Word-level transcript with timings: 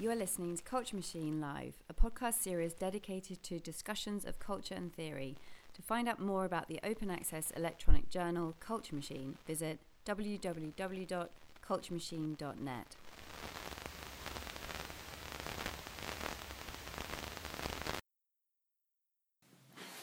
You 0.00 0.12
are 0.12 0.14
listening 0.14 0.56
to 0.56 0.62
Culture 0.62 0.94
Machine 0.94 1.40
Live, 1.40 1.74
a 1.90 1.92
podcast 1.92 2.34
series 2.34 2.72
dedicated 2.72 3.42
to 3.42 3.58
discussions 3.58 4.24
of 4.24 4.38
culture 4.38 4.76
and 4.76 4.94
theory. 4.94 5.34
To 5.74 5.82
find 5.82 6.08
out 6.08 6.20
more 6.20 6.44
about 6.44 6.68
the 6.68 6.78
open 6.84 7.10
access 7.10 7.50
electronic 7.56 8.08
journal 8.08 8.54
Culture 8.60 8.94
Machine, 8.94 9.38
visit 9.44 9.80
www.culturemachine.net. 10.06 12.96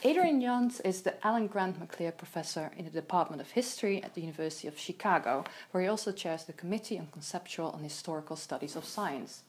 Adrian 0.03 0.41
Johns 0.41 0.81
is 0.81 1.03
the 1.03 1.25
Alan 1.25 1.47
Grant 1.47 1.79
Maclear 1.79 2.11
Professor 2.11 2.73
in 2.75 2.83
the 2.83 2.91
Department 2.91 3.41
of 3.41 3.51
History 3.51 4.03
at 4.03 4.13
the 4.13 4.19
University 4.19 4.67
of 4.67 4.77
Chicago, 4.77 5.45
where 5.71 5.83
he 5.83 5.87
also 5.87 6.11
chairs 6.11 6.43
the 6.43 6.51
Committee 6.51 6.99
on 6.99 7.07
Conceptual 7.13 7.73
and 7.73 7.81
Historical 7.81 8.35
Studies 8.35 8.75
of 8.75 8.83
Science. 8.83 9.43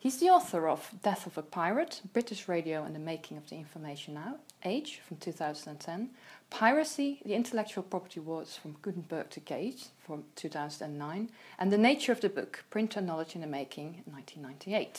He's 0.00 0.20
the 0.20 0.30
author 0.30 0.68
of 0.68 0.92
Death 1.02 1.26
of 1.26 1.36
a 1.36 1.42
Pirate, 1.42 2.02
British 2.12 2.46
Radio 2.46 2.84
and 2.84 2.94
the 2.94 3.00
Making 3.00 3.36
of 3.36 3.48
the 3.50 3.56
Information 3.56 4.14
now, 4.14 4.36
Age 4.64 5.00
from 5.04 5.16
2010, 5.16 6.10
Piracy, 6.50 7.20
The 7.24 7.34
Intellectual 7.34 7.82
Property 7.82 8.20
Wars 8.20 8.56
from 8.56 8.76
Gutenberg 8.80 9.28
to 9.30 9.40
Gates 9.40 9.88
from 9.98 10.22
2009, 10.36 11.30
and 11.58 11.72
The 11.72 11.78
Nature 11.78 12.12
of 12.12 12.20
the 12.20 12.28
Book, 12.28 12.64
Print 12.70 12.96
and 12.96 13.08
Knowledge 13.08 13.34
in 13.34 13.40
the 13.40 13.48
Making, 13.48 14.04
1998. 14.04 14.84
And 14.86 14.94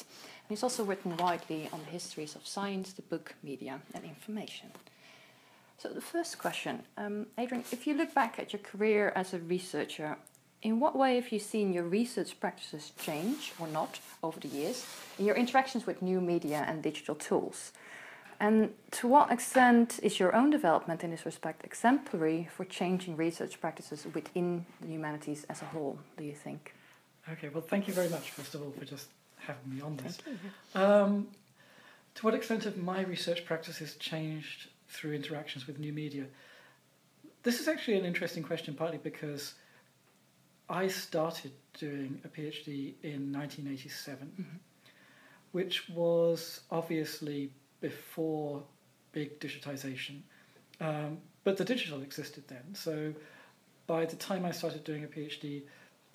he's 0.50 0.64
also 0.64 0.84
written 0.84 1.16
widely 1.16 1.70
on 1.72 1.80
the 1.80 1.92
histories 1.92 2.36
of 2.36 2.46
science, 2.46 2.92
the 2.92 3.02
book, 3.02 3.36
media, 3.42 3.80
and 3.94 4.04
information. 4.04 4.68
So, 5.78 5.88
the 5.88 6.02
first 6.02 6.40
question 6.40 6.84
um, 6.98 7.28
Adrian, 7.38 7.64
if 7.72 7.88
you 7.88 7.94
look 7.94 8.14
back 8.14 8.38
at 8.38 8.52
your 8.52 8.62
career 8.62 9.14
as 9.16 9.34
a 9.34 9.40
researcher, 9.40 10.18
in 10.62 10.80
what 10.80 10.96
way 10.96 11.16
have 11.16 11.32
you 11.32 11.40
seen 11.40 11.74
your 11.74 11.84
research 11.84 12.40
practices 12.40 12.92
change 13.00 13.54
or 13.60 13.68
not 13.68 14.00
over 14.22 14.40
the 14.40 14.48
years 14.48 14.86
in 15.18 15.26
your 15.26 15.36
interactions 15.36 15.86
with 15.86 16.02
new 16.02 16.20
media 16.20 16.66
and 16.68 16.84
digital 16.84 17.16
tools? 17.16 17.72
And 18.42 18.74
to 18.92 19.08
what 19.08 19.32
extent 19.32 20.00
is 20.02 20.20
your 20.20 20.34
own 20.34 20.50
development 20.50 21.04
in 21.04 21.12
this 21.12 21.26
respect 21.26 21.66
exemplary 21.66 22.48
for 22.56 22.64
changing 22.64 23.18
research 23.18 23.60
practices 23.60 24.06
within 24.14 24.66
the 24.82 24.88
humanities 24.88 25.46
as 25.50 25.62
a 25.62 25.66
whole, 25.66 26.00
do 26.18 26.24
you 26.24 26.34
think? 26.34 26.74
Okay, 27.32 27.50
well, 27.50 27.62
thank 27.62 27.88
you 27.88 27.94
very 27.94 28.10
much, 28.10 28.32
first 28.32 28.56
of 28.56 28.62
all, 28.62 28.72
for 28.72 28.86
just 28.86 29.10
having 29.38 29.76
me 29.76 29.82
on 29.82 29.98
this. 29.98 30.18
Um, 30.74 31.28
to 32.16 32.26
what 32.26 32.34
extent 32.34 32.64
have 32.64 32.78
my 32.78 33.02
research 33.02 33.46
practices 33.46 33.96
changed 33.96 34.70
through 34.88 35.14
interactions 35.14 35.68
with 35.68 35.78
new 35.78 35.94
media? 35.94 36.26
This 37.44 37.60
is 37.60 37.68
actually 37.68 37.98
an 37.98 38.06
interesting 38.06 38.44
question, 38.44 38.74
partly 38.74 38.98
because 38.98 39.54
I 40.70 40.88
started 40.88 41.52
doing 41.78 42.22
a 42.24 42.28
PhD 42.28 42.94
in 43.02 43.34
1987, 43.34 44.28
mm-hmm. 44.28 44.44
which 45.52 45.90
was 45.90 46.62
obviously 46.70 47.52
before 47.82 48.62
big 49.12 49.40
digitization, 49.40 50.22
um, 50.80 51.18
but 51.44 51.58
the 51.58 51.66
digital 51.66 52.02
existed 52.02 52.44
then. 52.48 52.64
So 52.74 53.14
by 53.88 54.06
the 54.06 54.16
time 54.16 54.46
I 54.46 54.52
started 54.52 54.84
doing 54.84 55.04
a 55.04 55.08
PhD, 55.08 55.64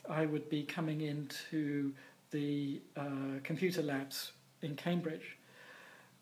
I 0.08 0.27
would 0.27 0.48
be 0.48 0.62
coming 0.62 1.00
into 1.00 1.92
the 2.30 2.80
uh, 2.96 3.41
computer 3.42 3.83
labs 3.83 4.33
in 4.62 4.77
Cambridge 4.77 5.36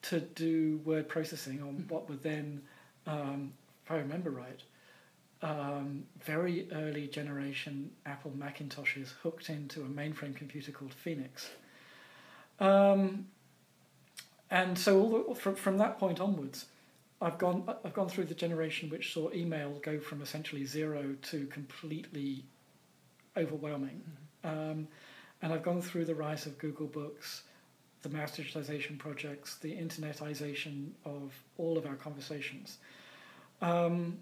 to 0.02 0.20
do 0.20 0.80
word 0.84 1.08
processing 1.08 1.62
on 1.62 1.84
what 1.88 2.08
were 2.08 2.16
then, 2.16 2.62
um, 3.06 3.52
if 3.84 3.90
I 3.90 3.96
remember 3.96 4.30
right, 4.30 4.60
um, 5.42 6.04
very 6.20 6.68
early 6.72 7.08
generation 7.08 7.90
Apple 8.06 8.32
Macintoshes 8.38 9.12
hooked 9.22 9.50
into 9.50 9.82
a 9.82 9.86
mainframe 9.86 10.36
computer 10.36 10.70
called 10.70 10.94
Phoenix. 10.94 11.50
Um, 12.60 13.26
and 14.50 14.78
so 14.78 15.24
the, 15.28 15.34
from, 15.34 15.56
from 15.56 15.78
that 15.78 15.98
point 15.98 16.20
onwards, 16.20 16.66
I've 17.20 17.38
gone 17.38 17.64
I've 17.84 17.94
gone 17.94 18.08
through 18.08 18.24
the 18.24 18.34
generation 18.34 18.90
which 18.90 19.12
saw 19.12 19.32
email 19.32 19.78
go 19.82 20.00
from 20.00 20.22
essentially 20.22 20.64
zero 20.64 21.14
to 21.22 21.46
completely 21.46 22.44
overwhelming, 23.36 24.02
mm-hmm. 24.44 24.70
um, 24.70 24.88
and 25.40 25.52
I've 25.52 25.62
gone 25.62 25.80
through 25.80 26.04
the 26.04 26.14
rise 26.14 26.46
of 26.46 26.58
Google 26.58 26.88
Books, 26.88 27.44
the 28.02 28.08
mass 28.08 28.36
digitization 28.36 28.98
projects, 28.98 29.56
the 29.56 29.72
internetization 29.72 30.92
of 31.04 31.32
all 31.58 31.78
of 31.78 31.86
our 31.86 31.94
conversations. 31.94 32.78
Um, 33.60 34.18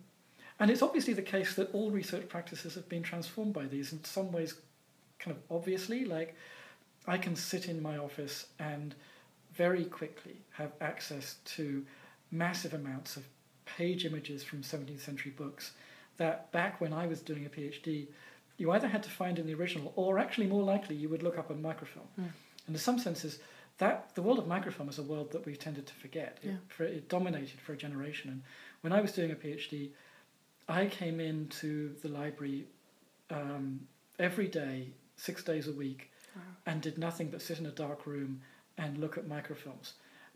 and 0.61 0.71
it's 0.71 0.83
obviously 0.83 1.15
the 1.15 1.23
case 1.23 1.55
that 1.55 1.75
all 1.75 1.91
research 1.91 2.29
practices 2.29 2.75
have 2.75 2.89
been 2.89 3.03
transformed 3.03 3.55
by 3.55 3.65
these 3.65 3.93
in 3.93 4.05
some 4.05 4.31
ways, 4.31 4.55
kind 5.19 5.35
of 5.35 5.43
obviously. 5.51 6.05
Like, 6.05 6.37
I 7.07 7.17
can 7.17 7.35
sit 7.35 7.67
in 7.67 7.83
my 7.83 7.97
office 7.97 8.47
and 8.59 8.95
very 9.55 9.87
quickly 9.87 10.37
have 10.53 10.73
access 10.81 11.37
to 11.57 11.85
massive 12.31 12.75
amounts 12.75 13.17
of 13.17 13.25
page 13.65 14.05
images 14.05 14.45
from 14.45 14.61
17th 14.61 15.01
century 15.01 15.33
books 15.33 15.73
that 16.19 16.53
back 16.53 16.81
when 16.81 16.93
I 16.93 17.07
was 17.07 17.21
doing 17.21 17.47
a 17.47 17.49
PhD, 17.49 18.07
you 18.59 18.71
either 18.71 18.87
had 18.87 19.03
to 19.05 19.11
find 19.11 19.39
in 19.39 19.47
the 19.47 19.55
original 19.55 19.95
or 19.97 20.19
actually 20.19 20.47
more 20.47 20.63
likely 20.63 20.95
you 20.95 21.09
would 21.09 21.23
look 21.23 21.39
up 21.39 21.51
on 21.51 21.63
microfilm. 21.63 22.07
Mm. 22.21 22.29
And 22.67 22.77
in 22.77 22.79
some 22.79 22.99
senses, 22.99 23.39
that 23.79 24.15
the 24.15 24.21
world 24.21 24.39
of 24.39 24.47
microfilm 24.47 24.91
is 24.91 24.99
a 24.99 25.03
world 25.03 25.33
that 25.33 25.47
we've 25.47 25.59
tended 25.59 25.87
to 25.87 25.95
forget. 25.95 26.39
It, 26.43 26.51
for, 26.69 26.85
it 26.85 27.09
dominated 27.09 27.59
for 27.61 27.73
a 27.73 27.77
generation. 27.79 28.31
And 28.31 28.43
when 28.83 28.93
I 28.93 29.01
was 29.01 29.13
doing 29.13 29.31
a 29.31 29.35
PhD, 29.35 29.89
I 30.71 30.87
came 30.87 31.19
into 31.19 31.97
the 32.01 32.09
library 32.09 32.67
um, 33.31 33.81
every 34.19 34.47
day, 34.47 34.89
six 35.17 35.43
days 35.43 35.67
a 35.67 35.73
week, 35.73 36.11
wow. 36.37 36.43
and 36.67 36.81
did 36.81 36.97
nothing 36.97 37.29
but 37.29 37.43
sit 37.43 37.59
in 37.59 37.67
a 37.67 37.73
dark 37.73 38.07
room 38.07 38.41
and 38.79 38.99
look 38.99 39.19
at 39.19 39.29
microfilms. 39.29 39.93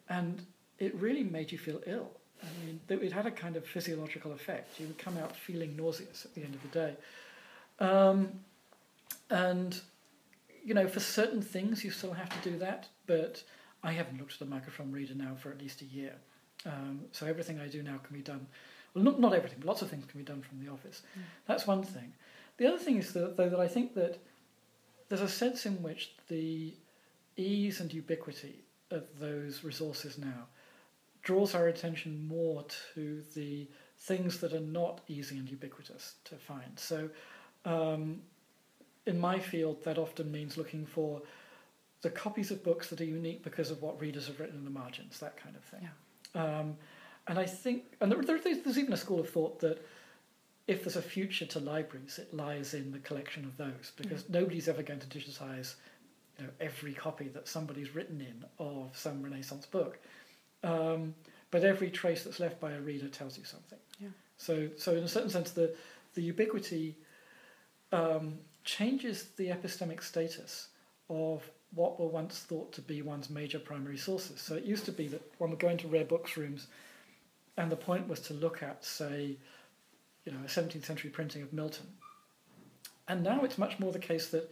And 0.08 0.44
it 0.78 0.94
really 0.96 1.22
made 1.22 1.52
you 1.52 1.58
feel 1.58 1.80
ill. 1.86 2.10
I 2.42 2.66
mean, 2.66 2.80
it 2.88 3.12
had 3.12 3.26
a 3.26 3.30
kind 3.30 3.56
of 3.56 3.64
physiological 3.64 4.32
effect. 4.32 4.80
You 4.80 4.88
would 4.88 4.98
come 4.98 5.16
out 5.16 5.36
feeling 5.36 5.76
nauseous 5.76 6.24
at 6.24 6.34
the 6.34 6.42
end 6.42 6.54
of 6.54 6.62
the 6.62 6.68
day. 6.68 6.96
Um, 7.78 8.40
and, 9.30 9.80
you 10.64 10.74
know, 10.74 10.88
for 10.88 11.00
certain 11.00 11.42
things, 11.42 11.84
you 11.84 11.92
still 11.92 12.12
have 12.12 12.28
to 12.28 12.50
do 12.50 12.58
that, 12.58 12.88
but 13.06 13.42
I 13.84 13.92
haven't 13.92 14.18
looked 14.18 14.34
at 14.34 14.40
a 14.40 14.50
microfilm 14.50 14.90
reader 14.92 15.14
now 15.14 15.36
for 15.40 15.50
at 15.50 15.60
least 15.60 15.80
a 15.80 15.86
year. 15.86 16.16
Um, 16.66 17.02
so 17.12 17.26
everything 17.26 17.60
I 17.60 17.68
do 17.68 17.82
now 17.82 17.98
can 17.98 18.16
be 18.16 18.22
done 18.22 18.46
well, 18.94 19.04
not, 19.04 19.20
not 19.20 19.34
everything, 19.34 19.58
but 19.60 19.66
lots 19.66 19.82
of 19.82 19.90
things 19.90 20.04
can 20.06 20.18
be 20.18 20.24
done 20.24 20.42
from 20.42 20.64
the 20.64 20.70
office. 20.70 21.02
Mm. 21.18 21.22
That's 21.46 21.66
one 21.66 21.82
thing. 21.82 22.12
The 22.56 22.66
other 22.66 22.78
thing 22.78 22.96
is 22.96 23.12
that, 23.12 23.36
though, 23.36 23.48
that 23.48 23.60
I 23.60 23.68
think 23.68 23.94
that 23.94 24.18
there's 25.08 25.20
a 25.20 25.28
sense 25.28 25.66
in 25.66 25.82
which 25.82 26.12
the 26.28 26.72
ease 27.36 27.80
and 27.80 27.92
ubiquity 27.92 28.64
of 28.90 29.04
those 29.18 29.64
resources 29.64 30.18
now 30.18 30.46
draws 31.22 31.54
our 31.54 31.68
attention 31.68 32.26
more 32.28 32.64
to 32.94 33.22
the 33.34 33.66
things 33.98 34.38
that 34.38 34.52
are 34.52 34.60
not 34.60 35.00
easy 35.08 35.38
and 35.38 35.48
ubiquitous 35.48 36.14
to 36.24 36.36
find. 36.36 36.78
So, 36.78 37.08
um, 37.64 38.20
in 39.06 39.18
my 39.18 39.38
field, 39.38 39.82
that 39.84 39.98
often 39.98 40.30
means 40.30 40.56
looking 40.56 40.86
for 40.86 41.22
the 42.02 42.10
copies 42.10 42.50
of 42.50 42.62
books 42.62 42.88
that 42.90 43.00
are 43.00 43.04
unique 43.06 43.42
because 43.42 43.70
of 43.70 43.82
what 43.82 44.00
readers 44.00 44.26
have 44.26 44.38
written 44.38 44.56
in 44.56 44.64
the 44.64 44.70
margins, 44.70 45.18
that 45.20 45.36
kind 45.36 45.56
of 45.56 45.64
thing. 45.64 45.88
Yeah. 46.34 46.58
Um, 46.58 46.76
and 47.26 47.38
I 47.38 47.46
think, 47.46 47.84
and 48.00 48.10
there, 48.10 48.22
there, 48.22 48.38
there's 48.38 48.78
even 48.78 48.92
a 48.92 48.96
school 48.96 49.20
of 49.20 49.28
thought 49.30 49.60
that 49.60 49.84
if 50.66 50.84
there's 50.84 50.96
a 50.96 51.02
future 51.02 51.46
to 51.46 51.60
libraries, 51.60 52.18
it 52.18 52.34
lies 52.34 52.74
in 52.74 52.92
the 52.92 52.98
collection 52.98 53.44
of 53.44 53.56
those, 53.56 53.92
because 53.96 54.24
mm. 54.24 54.30
nobody's 54.30 54.68
ever 54.68 54.82
going 54.82 55.00
to 55.00 55.06
digitize 55.06 55.74
you 56.38 56.44
know, 56.44 56.50
every 56.60 56.92
copy 56.92 57.28
that 57.28 57.46
somebody's 57.48 57.94
written 57.94 58.20
in 58.20 58.44
of 58.58 58.96
some 58.96 59.22
Renaissance 59.22 59.66
book. 59.66 59.98
Um, 60.62 61.14
but 61.50 61.64
every 61.64 61.90
trace 61.90 62.24
that's 62.24 62.40
left 62.40 62.60
by 62.60 62.72
a 62.72 62.80
reader 62.80 63.08
tells 63.08 63.38
you 63.38 63.44
something. 63.44 63.78
Yeah. 64.00 64.08
So, 64.38 64.68
so 64.76 64.92
in 64.92 65.04
a 65.04 65.08
certain 65.08 65.30
sense, 65.30 65.52
the, 65.52 65.74
the 66.14 66.22
ubiquity 66.22 66.96
um, 67.92 68.38
changes 68.64 69.28
the 69.36 69.48
epistemic 69.48 70.02
status 70.02 70.68
of 71.08 71.48
what 71.74 72.00
were 72.00 72.08
once 72.08 72.38
thought 72.40 72.72
to 72.72 72.80
be 72.80 73.02
one's 73.02 73.30
major 73.30 73.58
primary 73.58 73.96
sources. 73.96 74.40
So 74.40 74.54
it 74.54 74.64
used 74.64 74.84
to 74.86 74.92
be 74.92 75.08
that 75.08 75.22
one 75.38 75.50
would 75.50 75.58
go 75.58 75.68
into 75.68 75.86
rare 75.88 76.04
books 76.04 76.36
rooms 76.36 76.68
and 77.56 77.70
the 77.70 77.76
point 77.76 78.08
was 78.08 78.20
to 78.20 78.34
look 78.34 78.62
at, 78.62 78.84
say, 78.84 79.36
you 80.24 80.32
know, 80.32 80.38
a 80.44 80.48
17th 80.48 80.84
century 80.84 81.10
printing 81.10 81.42
of 81.42 81.52
Milton. 81.52 81.86
And 83.06 83.22
now 83.22 83.44
it's 83.44 83.58
much 83.58 83.78
more 83.78 83.92
the 83.92 83.98
case 83.98 84.28
that 84.28 84.50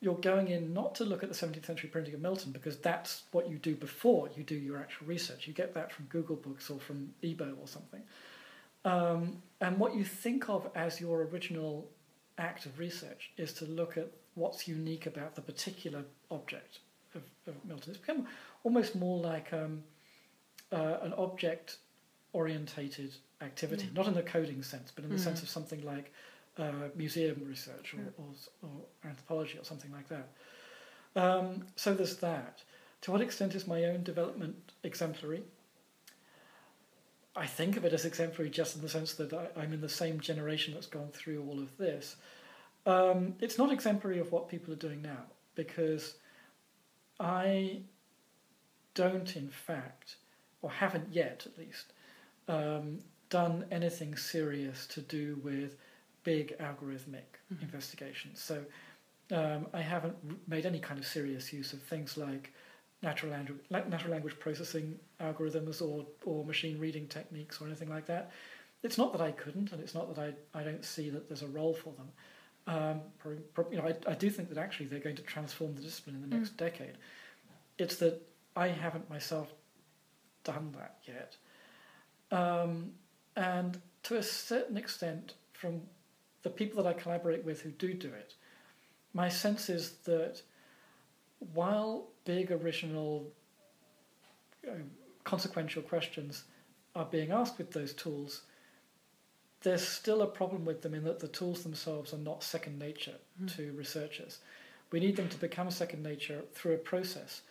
you're 0.00 0.14
going 0.14 0.48
in 0.48 0.72
not 0.72 0.94
to 0.94 1.04
look 1.04 1.22
at 1.22 1.28
the 1.28 1.34
17th 1.34 1.66
century 1.66 1.88
printing 1.88 2.14
of 2.14 2.20
Milton 2.20 2.52
because 2.52 2.76
that's 2.78 3.24
what 3.32 3.48
you 3.48 3.56
do 3.56 3.74
before 3.74 4.28
you 4.36 4.42
do 4.42 4.54
your 4.54 4.78
actual 4.78 5.06
research. 5.06 5.46
You 5.46 5.52
get 5.52 5.74
that 5.74 5.90
from 5.90 6.04
Google 6.06 6.36
Books 6.36 6.70
or 6.70 6.78
from 6.78 7.12
EEBO 7.22 7.58
or 7.60 7.66
something. 7.66 8.02
Um, 8.84 9.42
and 9.60 9.78
what 9.78 9.96
you 9.96 10.04
think 10.04 10.48
of 10.48 10.70
as 10.74 11.00
your 11.00 11.22
original 11.22 11.88
act 12.38 12.66
of 12.66 12.78
research 12.78 13.32
is 13.36 13.52
to 13.54 13.64
look 13.64 13.96
at 13.96 14.10
what's 14.34 14.68
unique 14.68 15.06
about 15.06 15.34
the 15.34 15.40
particular 15.40 16.04
object 16.30 16.80
of, 17.14 17.22
of 17.46 17.54
Milton. 17.64 17.90
It's 17.90 17.98
become 17.98 18.26
almost 18.62 18.94
more 18.94 19.18
like 19.18 19.52
um, 19.52 19.82
uh, 20.70 20.98
an 21.02 21.14
object 21.14 21.78
orientated 22.36 23.12
activity, 23.40 23.88
not 23.94 24.06
in 24.06 24.14
the 24.14 24.22
coding 24.22 24.62
sense, 24.62 24.92
but 24.94 25.04
in 25.04 25.10
the 25.10 25.16
mm. 25.16 25.24
sense 25.24 25.42
of 25.42 25.48
something 25.48 25.82
like 25.84 26.12
uh, 26.58 26.88
museum 26.94 27.40
research 27.48 27.94
or, 27.94 28.22
or, 28.22 28.28
or, 28.62 29.08
anthropology 29.08 29.58
or 29.58 29.64
something 29.64 29.90
like 29.90 30.08
that. 30.08 30.28
Um, 31.16 31.66
so 31.76 31.94
there's 31.94 32.16
that. 32.16 32.62
To 33.02 33.10
what 33.10 33.20
extent 33.20 33.54
is 33.54 33.66
my 33.66 33.84
own 33.84 34.02
development 34.02 34.56
exemplary? 34.82 35.42
I 37.34 37.46
think 37.46 37.76
of 37.76 37.84
it 37.84 37.92
as 37.92 38.04
exemplary 38.04 38.50
just 38.50 38.76
in 38.76 38.82
the 38.82 38.88
sense 38.88 39.14
that 39.14 39.32
I, 39.32 39.62
am 39.62 39.72
in 39.72 39.80
the 39.80 39.88
same 39.88 40.20
generation 40.20 40.74
that's 40.74 40.86
gone 40.86 41.10
through 41.12 41.44
all 41.48 41.58
of 41.58 41.76
this. 41.78 42.16
Um, 42.86 43.34
it's 43.40 43.58
not 43.58 43.72
exemplary 43.72 44.18
of 44.18 44.30
what 44.32 44.48
people 44.48 44.72
are 44.72 44.82
doing 44.88 45.02
now 45.02 45.24
because 45.54 46.14
I 47.18 47.80
don't, 48.94 49.36
in 49.36 49.48
fact, 49.48 50.16
or 50.62 50.70
haven't 50.70 51.12
yet 51.12 51.46
at 51.46 51.58
least, 51.58 51.92
um, 52.48 52.98
done 53.28 53.64
anything 53.70 54.16
serious 54.16 54.86
to 54.88 55.00
do 55.00 55.40
with 55.42 55.76
big 56.24 56.56
algorithmic 56.58 57.28
mm-hmm. 57.52 57.62
investigations. 57.62 58.40
So 58.40 58.64
um, 59.32 59.66
I 59.72 59.80
haven't 59.80 60.16
made 60.48 60.66
any 60.66 60.78
kind 60.78 60.98
of 60.98 61.06
serious 61.06 61.52
use 61.52 61.72
of 61.72 61.82
things 61.82 62.16
like 62.16 62.52
natural 63.02 63.32
language, 63.32 63.58
natural 63.70 64.12
language 64.12 64.38
processing 64.38 64.98
algorithms 65.20 65.82
or, 65.82 66.06
or 66.24 66.44
machine 66.44 66.78
reading 66.78 67.06
techniques 67.06 67.60
or 67.60 67.66
anything 67.66 67.88
like 67.88 68.06
that. 68.06 68.30
It's 68.82 68.98
not 68.98 69.12
that 69.12 69.20
I 69.20 69.32
couldn't, 69.32 69.72
and 69.72 69.80
it's 69.80 69.94
not 69.94 70.14
that 70.14 70.20
I, 70.54 70.58
I 70.58 70.62
don't 70.62 70.84
see 70.84 71.10
that 71.10 71.28
there's 71.28 71.42
a 71.42 71.48
role 71.48 71.74
for 71.74 71.92
them. 71.94 72.08
Um, 72.68 73.00
probably, 73.18 73.40
probably, 73.54 73.76
you 73.76 73.82
know, 73.82 73.88
I, 73.88 74.10
I 74.10 74.14
do 74.14 74.28
think 74.30 74.48
that 74.48 74.58
actually 74.58 74.86
they're 74.86 75.00
going 75.00 75.16
to 75.16 75.22
transform 75.22 75.74
the 75.74 75.82
discipline 75.82 76.16
in 76.16 76.28
the 76.28 76.36
next 76.36 76.54
mm. 76.54 76.58
decade. 76.58 76.98
It's 77.78 77.96
that 77.96 78.22
I 78.54 78.68
haven't 78.68 79.08
myself 79.08 79.52
done 80.44 80.74
that 80.78 80.98
yet. 81.06 81.36
Um, 82.30 82.92
and 83.36 83.80
to 84.04 84.16
a 84.16 84.22
certain 84.22 84.76
extent, 84.76 85.34
from 85.52 85.82
the 86.42 86.50
people 86.50 86.82
that 86.82 86.88
I 86.88 86.92
collaborate 86.92 87.44
with 87.44 87.60
who 87.62 87.70
do 87.70 87.94
do 87.94 88.08
it, 88.08 88.34
my 89.12 89.28
sense 89.28 89.68
is 89.68 89.92
that 90.04 90.42
while 91.54 92.08
big 92.24 92.50
original 92.50 93.26
uh, 94.66 94.72
consequential 95.24 95.82
questions 95.82 96.44
are 96.94 97.04
being 97.04 97.30
asked 97.30 97.58
with 97.58 97.72
those 97.72 97.92
tools, 97.92 98.42
there's 99.62 99.86
still 99.86 100.22
a 100.22 100.26
problem 100.26 100.64
with 100.64 100.82
them 100.82 100.94
in 100.94 101.04
that 101.04 101.18
the 101.18 101.28
tools 101.28 101.62
themselves 101.62 102.12
are 102.12 102.18
not 102.18 102.42
second 102.42 102.78
nature 102.78 103.16
mm. 103.42 103.54
to 103.56 103.72
researchers. 103.72 104.38
We 104.90 105.00
need 105.00 105.16
them 105.16 105.28
to 105.28 105.38
become 105.38 105.70
second 105.70 106.02
nature 106.02 106.42
through 106.54 106.74
a 106.74 106.78
process. 106.78 107.42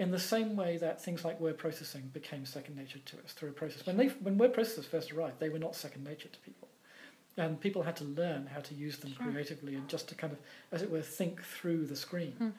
In 0.00 0.10
the 0.10 0.18
same 0.18 0.56
way 0.56 0.78
that 0.78 1.04
things 1.04 1.26
like 1.26 1.38
word 1.38 1.58
processing 1.58 2.08
became 2.14 2.46
second 2.46 2.74
nature 2.74 3.00
to 3.00 3.16
us 3.18 3.32
through 3.34 3.50
a 3.50 3.52
process. 3.52 3.84
When, 3.84 3.98
they, 3.98 4.06
when 4.06 4.38
word 4.38 4.54
processors 4.54 4.86
first 4.86 5.12
arrived, 5.12 5.40
they 5.40 5.50
were 5.50 5.58
not 5.58 5.76
second 5.76 6.04
nature 6.04 6.28
to 6.28 6.38
people. 6.38 6.68
And 7.36 7.60
people 7.60 7.82
had 7.82 7.96
to 7.96 8.04
learn 8.04 8.46
how 8.46 8.60
to 8.60 8.74
use 8.74 8.96
them 8.96 9.12
sure. 9.14 9.26
creatively 9.26 9.74
and 9.74 9.86
just 9.88 10.08
to 10.08 10.14
kind 10.14 10.32
of, 10.32 10.38
as 10.72 10.80
it 10.80 10.90
were, 10.90 11.02
think 11.02 11.42
through 11.42 11.84
the 11.84 11.96
screen. 11.96 12.34
Mm. 12.40 12.52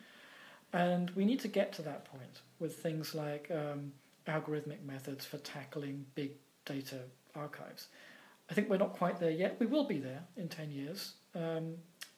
And 0.74 1.10
we 1.12 1.26
need 1.26 1.40
to 1.40 1.48
get 1.48 1.74
to 1.74 1.82
that 1.82 2.06
point 2.06 2.42
with 2.60 2.76
things 2.76 3.16
like 3.16 3.50
um, 3.50 3.92
algorithmic 4.28 4.86
methods 4.86 5.26
for 5.26 5.40
tackling 5.40 6.06
big 6.14 6.34
data 6.66 7.00
archives. 7.36 7.88
I 8.52 8.54
think 8.54 8.70
we're 8.70 8.78
not 8.78 8.94
quite 8.94 9.20
there 9.20 9.32
yet. 9.32 9.58
We 9.60 9.66
will 9.66 9.88
be 9.88 9.98
there 9.98 10.22
in 10.38 10.48
10 10.48 10.70
years. 10.70 11.14
Um, 11.34 11.74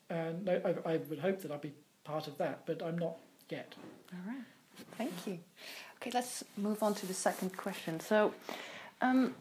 and 0.09 0.49
I, 0.49 0.75
I, 0.85 0.97
would 0.97 1.19
hope 1.19 1.41
that 1.43 1.51
I'll 1.51 1.59
be 1.59 1.71
part 2.03 2.27
of 2.27 2.37
that, 2.39 2.65
but 2.65 2.83
I'm 2.83 2.97
not 2.97 3.19
yet. 3.49 3.73
All 4.11 4.19
right. 4.27 4.43
Thank 4.97 5.27
you. 5.27 5.39
Okay, 5.97 6.11
let's 6.13 6.43
move 6.57 6.83
on 6.83 6.93
to 6.95 7.05
the 7.05 7.13
second 7.13 7.55
question. 7.57 7.99
So, 7.99 8.33
um, 9.01 9.35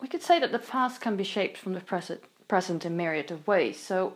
we 0.00 0.08
could 0.08 0.22
say 0.22 0.38
that 0.40 0.52
the 0.52 0.58
past 0.58 1.00
can 1.00 1.16
be 1.16 1.24
shaped 1.24 1.56
from 1.56 1.72
the 1.74 1.80
present, 1.80 2.22
present 2.48 2.84
in 2.84 2.96
myriad 2.96 3.30
of 3.30 3.46
ways. 3.46 3.80
So, 3.80 4.14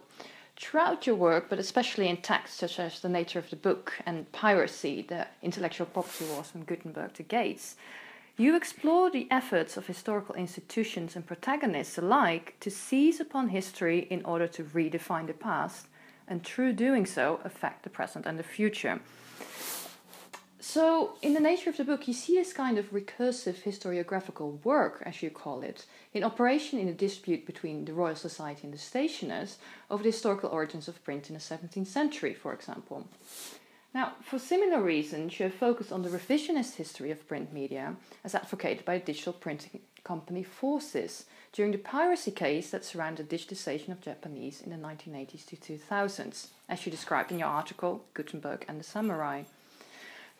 Throughout 0.60 1.06
your 1.06 1.16
work, 1.16 1.46
but 1.48 1.58
especially 1.58 2.06
in 2.06 2.18
texts 2.18 2.58
such 2.58 2.78
as 2.78 3.00
The 3.00 3.08
Nature 3.08 3.38
of 3.38 3.48
the 3.48 3.56
Book 3.56 3.94
and 4.04 4.30
Piracy, 4.30 5.00
the 5.00 5.26
intellectual 5.42 5.86
property 5.86 6.26
wars 6.26 6.50
from 6.50 6.64
Gutenberg 6.64 7.14
to 7.14 7.22
Gates, 7.22 7.76
you 8.36 8.54
explore 8.54 9.10
the 9.10 9.26
efforts 9.30 9.78
of 9.78 9.86
historical 9.86 10.34
institutions 10.34 11.16
and 11.16 11.26
protagonists 11.26 11.96
alike 11.96 12.56
to 12.60 12.70
seize 12.70 13.20
upon 13.20 13.48
history 13.48 14.00
in 14.10 14.22
order 14.26 14.46
to 14.48 14.62
redefine 14.62 15.26
the 15.26 15.32
past, 15.32 15.86
and 16.28 16.44
through 16.44 16.74
doing 16.74 17.06
so, 17.06 17.40
affect 17.42 17.82
the 17.82 17.90
present 17.90 18.26
and 18.26 18.38
the 18.38 18.42
future. 18.42 19.00
So, 20.62 21.14
in 21.22 21.32
the 21.32 21.40
nature 21.40 21.70
of 21.70 21.78
the 21.78 21.84
book, 21.84 22.06
you 22.06 22.12
see 22.12 22.34
this 22.34 22.52
kind 22.52 22.76
of 22.76 22.90
recursive 22.90 23.62
historiographical 23.62 24.62
work, 24.62 25.02
as 25.06 25.22
you 25.22 25.30
call 25.30 25.62
it, 25.62 25.86
in 26.12 26.22
operation 26.22 26.78
in 26.78 26.86
a 26.86 26.92
dispute 26.92 27.46
between 27.46 27.86
the 27.86 27.94
Royal 27.94 28.14
Society 28.14 28.60
and 28.64 28.74
the 28.74 28.78
stationers 28.78 29.56
over 29.90 30.02
the 30.02 30.10
historical 30.10 30.50
origins 30.50 30.86
of 30.86 31.02
print 31.02 31.30
in 31.30 31.34
the 31.34 31.40
17th 31.40 31.86
century, 31.86 32.34
for 32.34 32.52
example. 32.52 33.08
Now, 33.94 34.12
for 34.22 34.38
similar 34.38 34.82
reasons, 34.82 35.40
you 35.40 35.44
have 35.44 35.54
focused 35.54 35.92
on 35.92 36.02
the 36.02 36.10
revisionist 36.10 36.74
history 36.74 37.10
of 37.10 37.26
print 37.26 37.54
media 37.54 37.96
as 38.22 38.34
advocated 38.34 38.84
by 38.84 38.98
digital 38.98 39.32
printing 39.32 39.80
company 40.04 40.42
Forces 40.42 41.24
during 41.52 41.72
the 41.72 41.78
piracy 41.78 42.30
case 42.30 42.70
that 42.70 42.84
surrounded 42.84 43.30
digitization 43.30 43.92
of 43.92 44.02
Japanese 44.02 44.60
in 44.60 44.70
the 44.70 44.76
1980s 44.76 45.46
to 45.46 45.56
2000s, 45.56 46.48
as 46.68 46.84
you 46.84 46.92
described 46.92 47.32
in 47.32 47.38
your 47.38 47.48
article, 47.48 48.04
Gutenberg 48.12 48.66
and 48.68 48.78
the 48.78 48.84
Samurai. 48.84 49.44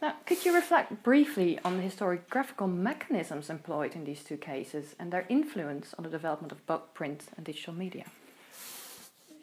Now, 0.02 0.14
could 0.24 0.44
you 0.46 0.54
reflect 0.54 1.02
briefly 1.02 1.58
on 1.64 1.76
the 1.76 1.82
historiographical 1.82 2.72
mechanisms 2.74 3.50
employed 3.50 3.94
in 3.94 4.04
these 4.04 4.24
two 4.24 4.38
cases 4.38 4.94
and 4.98 5.12
their 5.12 5.26
influence 5.28 5.94
on 5.98 6.04
the 6.04 6.10
development 6.10 6.52
of 6.52 6.66
both 6.66 6.94
print 6.94 7.24
and 7.36 7.44
digital 7.44 7.74
media? 7.74 8.06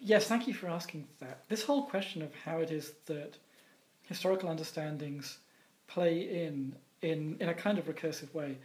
Yes, 0.01 0.27
thank 0.27 0.47
you 0.47 0.53
for 0.53 0.67
asking 0.67 1.07
that. 1.19 1.43
This 1.47 1.63
whole 1.63 1.83
question 1.83 2.21
of 2.21 2.33
how 2.33 2.57
it 2.59 2.71
is 2.71 2.93
that 3.05 3.37
historical 4.03 4.49
understandings 4.49 5.37
play 5.87 6.45
in 6.45 6.75
in, 7.01 7.37
in 7.39 7.49
a 7.49 7.53
kind 7.53 7.77
of 7.77 7.85
recursive 7.85 8.33
way 8.33 8.57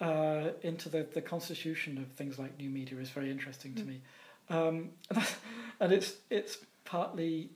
uh, 0.00 0.48
into 0.62 0.88
the, 0.88 1.06
the 1.14 1.20
constitution 1.20 1.96
of 1.98 2.08
things 2.12 2.38
like 2.38 2.58
new 2.58 2.68
media 2.68 2.98
is 2.98 3.10
very 3.10 3.30
interesting 3.30 3.74
to 3.74 3.82
mm. 3.82 3.86
me. 3.86 4.00
Um, 4.50 4.90
and 5.80 5.92
it's 5.92 6.14
it's 6.30 6.58
partly 6.84 7.50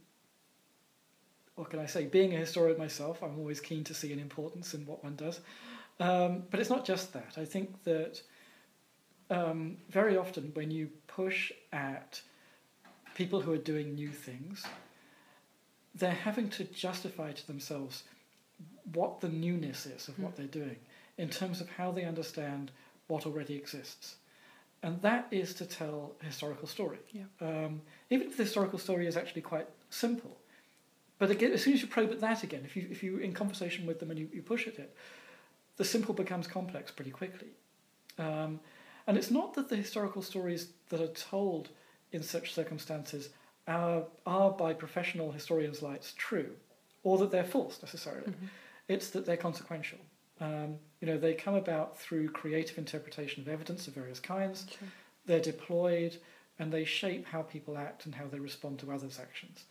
what 1.62 1.70
can 1.70 1.79
I 1.79 1.87
say? 1.87 2.06
Being 2.06 2.35
a 2.35 2.38
historian 2.38 2.76
myself, 2.76 3.23
I'm 3.23 3.38
always 3.38 3.61
keen 3.61 3.85
to 3.85 3.94
see 3.94 4.12
an 4.12 4.19
importance 4.19 4.75
in 4.75 4.85
what 4.85 5.05
one 5.05 5.14
does. 5.14 5.38
Um, 6.00 6.43
but 6.50 6.59
it's 6.59 6.70
not 6.70 6.85
just 6.85 7.12
that. 7.12 7.35
I 7.37 7.44
think 7.44 7.85
that 7.85 8.20
um, 9.31 9.76
very 9.88 10.17
often 10.17 10.50
when 10.55 10.73
you 10.73 10.91
push 11.06 11.53
at 11.73 12.20
people 13.14 13.41
who 13.41 13.53
are 13.53 13.64
doing 13.73 13.94
new 13.94 14.09
things, 14.09 14.67
they're 15.94 16.11
having 16.11 16.49
to 16.49 16.64
justify 16.64 17.31
to 17.31 17.47
themselves 17.47 18.03
what 18.93 19.20
the 19.20 19.29
newness 19.29 19.86
is 19.86 20.08
of 20.08 20.19
what 20.19 20.32
mm. 20.32 20.39
they're 20.39 20.63
doing 20.63 20.79
in 21.17 21.29
terms 21.29 21.60
of 21.60 21.69
how 21.70 21.93
they 21.93 22.05
understand 22.05 22.72
what 23.06 23.25
already 23.25 23.55
exists. 23.55 24.17
And 24.82 25.01
that 25.03 25.29
is 25.31 25.55
to 25.55 25.65
tell 25.65 26.17
a 26.22 26.25
historical 26.25 26.67
story. 26.67 26.98
Yeah. 27.13 27.27
Um, 27.41 27.82
even 28.10 28.27
if 28.27 28.36
the 28.36 28.43
historical 28.43 28.81
story 28.81 29.06
is 29.06 29.17
actually 29.17 29.43
quite 29.43 29.69
simple, 29.91 30.39
but 31.22 31.31
again, 31.31 31.52
as 31.52 31.62
soon 31.62 31.74
as 31.74 31.81
you 31.81 31.86
probe 31.86 32.10
at 32.10 32.19
that 32.19 32.43
again, 32.43 32.62
if 32.64 32.74
you 32.74 32.88
if 32.91 33.00
you 33.00 33.19
in 33.19 33.32
conversation 33.32 33.86
with 33.86 34.00
them 34.00 34.10
and 34.10 34.19
you, 34.19 34.29
you 34.32 34.43
push 34.43 34.67
at 34.67 34.81
it, 34.81 34.93
the 35.76 35.84
simple 35.84 36.12
becomes 36.12 36.48
complex 36.48 36.91
pretty 36.91 37.12
quickly. 37.12 37.50
Um, 38.19 38.58
and 39.06 39.17
it's 39.17 39.31
not 39.31 39.55
that 39.55 39.69
the 39.69 39.76
historical 39.76 40.22
stories 40.22 40.72
that 40.88 41.00
are 41.00 41.14
told 41.34 41.69
in 42.10 42.24
such 42.24 42.52
circumstances 42.52 43.29
are, 43.69 44.02
are 44.26 44.50
by 44.50 44.72
professional 44.72 45.31
historians' 45.31 45.81
lights 45.81 46.12
true, 46.17 46.56
or 47.05 47.19
that 47.19 47.31
they're 47.31 47.44
false 47.44 47.81
necessarily. 47.81 48.32
Mm-hmm. 48.32 48.46
It's 48.88 49.10
that 49.10 49.24
they're 49.24 49.36
consequential. 49.36 49.98
Um, 50.41 50.74
you 51.00 51.06
know, 51.06 51.19
they 51.19 51.34
come 51.34 51.55
about 51.55 52.00
through 52.00 52.31
creative 52.31 52.79
interpretation 52.79 53.43
of 53.43 53.48
evidence 53.48 53.86
of 53.86 53.94
various 53.94 54.19
kinds. 54.19 54.67
True. 54.76 54.88
They're 55.26 55.38
deployed, 55.38 56.17
and 56.58 56.72
they 56.72 56.84
shape 56.84 57.26
how 57.26 57.43
people 57.43 57.79
act 57.79 58.06
and 58.06 58.14
how 58.17 58.26
they 58.26 58.41
respond 58.41 58.81
to 58.81 58.91
others' 58.91 59.20
actions. 59.20 59.67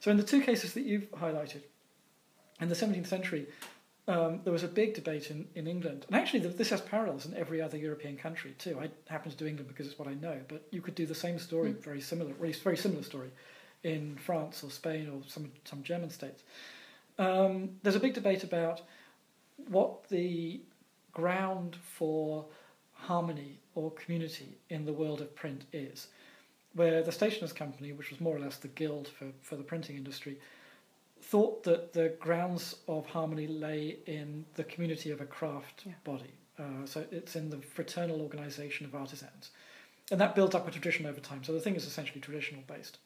So 0.00 0.10
in 0.10 0.16
the 0.16 0.22
two 0.22 0.40
cases 0.40 0.74
that 0.74 0.82
you've 0.82 1.10
highlighted, 1.12 1.62
in 2.60 2.68
the 2.68 2.74
17th 2.74 3.06
century, 3.06 3.46
um, 4.08 4.40
there 4.42 4.52
was 4.52 4.62
a 4.62 4.68
big 4.68 4.94
debate 4.94 5.30
in, 5.30 5.46
in 5.54 5.66
England, 5.66 6.06
and 6.06 6.16
actually 6.16 6.40
this 6.40 6.70
has 6.70 6.80
parallels 6.80 7.26
in 7.26 7.36
every 7.36 7.60
other 7.60 7.76
European 7.76 8.16
country 8.16 8.54
too. 8.58 8.78
I 8.80 8.88
happen 9.12 9.30
to 9.30 9.36
do 9.36 9.46
England 9.46 9.68
because 9.68 9.86
it's 9.86 9.98
what 9.98 10.08
I 10.08 10.14
know, 10.14 10.40
but 10.48 10.66
you 10.70 10.80
could 10.80 10.94
do 10.94 11.04
the 11.04 11.14
same 11.14 11.38
story, 11.38 11.72
mm. 11.72 11.82
very 11.82 12.00
similar, 12.00 12.32
very 12.32 12.76
similar 12.76 13.02
story, 13.02 13.30
in 13.84 14.16
France 14.16 14.64
or 14.64 14.70
Spain 14.70 15.10
or 15.10 15.20
some 15.28 15.52
some 15.64 15.82
German 15.82 16.08
states. 16.08 16.42
Um, 17.18 17.70
there's 17.82 17.96
a 17.96 18.00
big 18.00 18.14
debate 18.14 18.44
about 18.44 18.80
what 19.68 20.08
the 20.08 20.62
ground 21.12 21.76
for 21.76 22.46
harmony 22.92 23.58
or 23.74 23.90
community 23.92 24.56
in 24.70 24.86
the 24.86 24.92
world 24.92 25.20
of 25.20 25.34
print 25.34 25.64
is 25.72 26.08
where 26.78 27.02
the 27.02 27.12
Stationers 27.12 27.52
Company, 27.52 27.92
which 27.92 28.10
was 28.10 28.20
more 28.20 28.36
or 28.36 28.38
less 28.38 28.56
the 28.56 28.68
guild 28.68 29.08
for, 29.08 29.26
for 29.42 29.56
the 29.56 29.64
printing 29.64 29.96
industry, 29.96 30.38
thought 31.20 31.64
that 31.64 31.92
the 31.92 32.14
grounds 32.20 32.76
of 32.86 33.04
harmony 33.06 33.48
lay 33.48 33.98
in 34.06 34.44
the 34.54 34.64
community 34.64 35.10
of 35.10 35.20
a 35.20 35.26
craft 35.26 35.82
yeah. 35.84 35.92
body. 36.04 36.32
Uh, 36.58 36.86
so 36.86 37.04
it's 37.10 37.34
in 37.34 37.50
the 37.50 37.58
fraternal 37.58 38.22
organization 38.22 38.86
of 38.86 38.94
artisans. 38.94 39.50
And 40.10 40.20
that 40.20 40.34
built 40.34 40.54
up 40.54 40.66
a 40.66 40.70
tradition 40.70 41.04
over 41.04 41.20
time. 41.20 41.42
So 41.44 41.52
the 41.52 41.60
thing 41.60 41.74
is 41.74 41.84
essentially 41.84 42.20
traditional 42.20 42.62
based. 42.66 42.98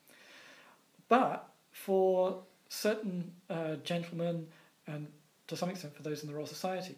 But 1.09 1.49
for 1.73 2.43
certain 2.69 3.33
uh, 3.51 3.77
gentlemen 3.85 4.47
and 4.87 5.07
to 5.49 5.57
some 5.57 5.71
extent 5.71 5.97
for 5.97 6.03
those 6.03 6.23
in 6.23 6.29
the 6.29 6.35
Royal 6.35 6.47
Society, 6.47 6.97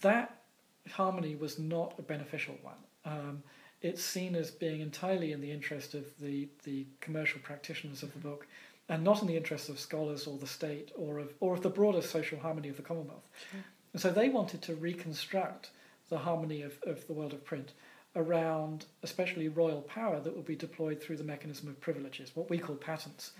that 0.00 0.42
harmony 0.90 1.34
was 1.34 1.58
not 1.58 1.94
a 1.98 2.02
beneficial 2.02 2.54
one. 2.62 2.78
Um, 3.04 3.42
it's 3.80 4.02
seen 4.02 4.34
as 4.34 4.50
being 4.50 4.80
entirely 4.80 5.32
in 5.32 5.40
the 5.40 5.50
interest 5.50 5.94
of 5.94 6.04
the, 6.20 6.48
the 6.64 6.86
commercial 7.00 7.40
practitioners 7.40 8.02
of 8.02 8.12
the 8.12 8.18
book 8.18 8.46
and 8.88 9.04
not 9.04 9.20
in 9.20 9.28
the 9.28 9.36
interest 9.36 9.68
of 9.68 9.78
scholars 9.78 10.26
or 10.26 10.38
the 10.38 10.46
state 10.46 10.90
or 10.96 11.18
of, 11.18 11.32
or 11.40 11.54
of 11.54 11.62
the 11.62 11.70
broader 11.70 12.02
social 12.02 12.38
harmony 12.38 12.68
of 12.68 12.76
the 12.76 12.82
Commonwealth. 12.82 13.28
Sure. 13.50 13.60
And 13.92 14.02
so 14.02 14.10
they 14.10 14.28
wanted 14.28 14.62
to 14.62 14.74
reconstruct 14.74 15.70
the 16.08 16.18
harmony 16.18 16.62
of, 16.62 16.78
of 16.86 17.06
the 17.06 17.12
world 17.12 17.32
of 17.32 17.44
print 17.44 17.72
around 18.16 18.86
especially 19.02 19.48
royal 19.48 19.82
power 19.82 20.18
that 20.20 20.34
would 20.34 20.46
be 20.46 20.56
deployed 20.56 21.00
through 21.00 21.16
the 21.16 21.24
mechanism 21.24 21.68
of 21.68 21.80
privileges, 21.80 22.32
what 22.34 22.50
we 22.50 22.58
call 22.58 22.74
patents. 22.74 23.32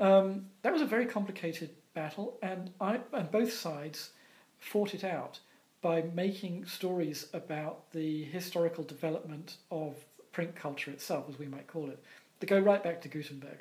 Um, 0.00 0.46
that 0.62 0.72
was 0.72 0.82
a 0.82 0.86
very 0.86 1.06
complicated 1.06 1.70
battle, 1.94 2.36
and, 2.42 2.70
I, 2.80 3.00
and 3.12 3.30
both 3.30 3.52
sides 3.52 4.10
fought 4.58 4.94
it 4.94 5.04
out 5.04 5.38
by 5.82 6.02
making 6.14 6.64
stories 6.64 7.26
about 7.34 7.90
the 7.92 8.24
historical 8.24 8.84
development 8.84 9.56
of 9.70 9.96
print 10.30 10.54
culture 10.54 10.90
itself, 10.90 11.26
as 11.28 11.38
we 11.38 11.46
might 11.46 11.66
call 11.66 11.90
it, 11.90 12.02
that 12.40 12.46
go 12.46 12.58
right 12.58 12.82
back 12.82 13.02
to 13.02 13.08
Gutenberg. 13.08 13.58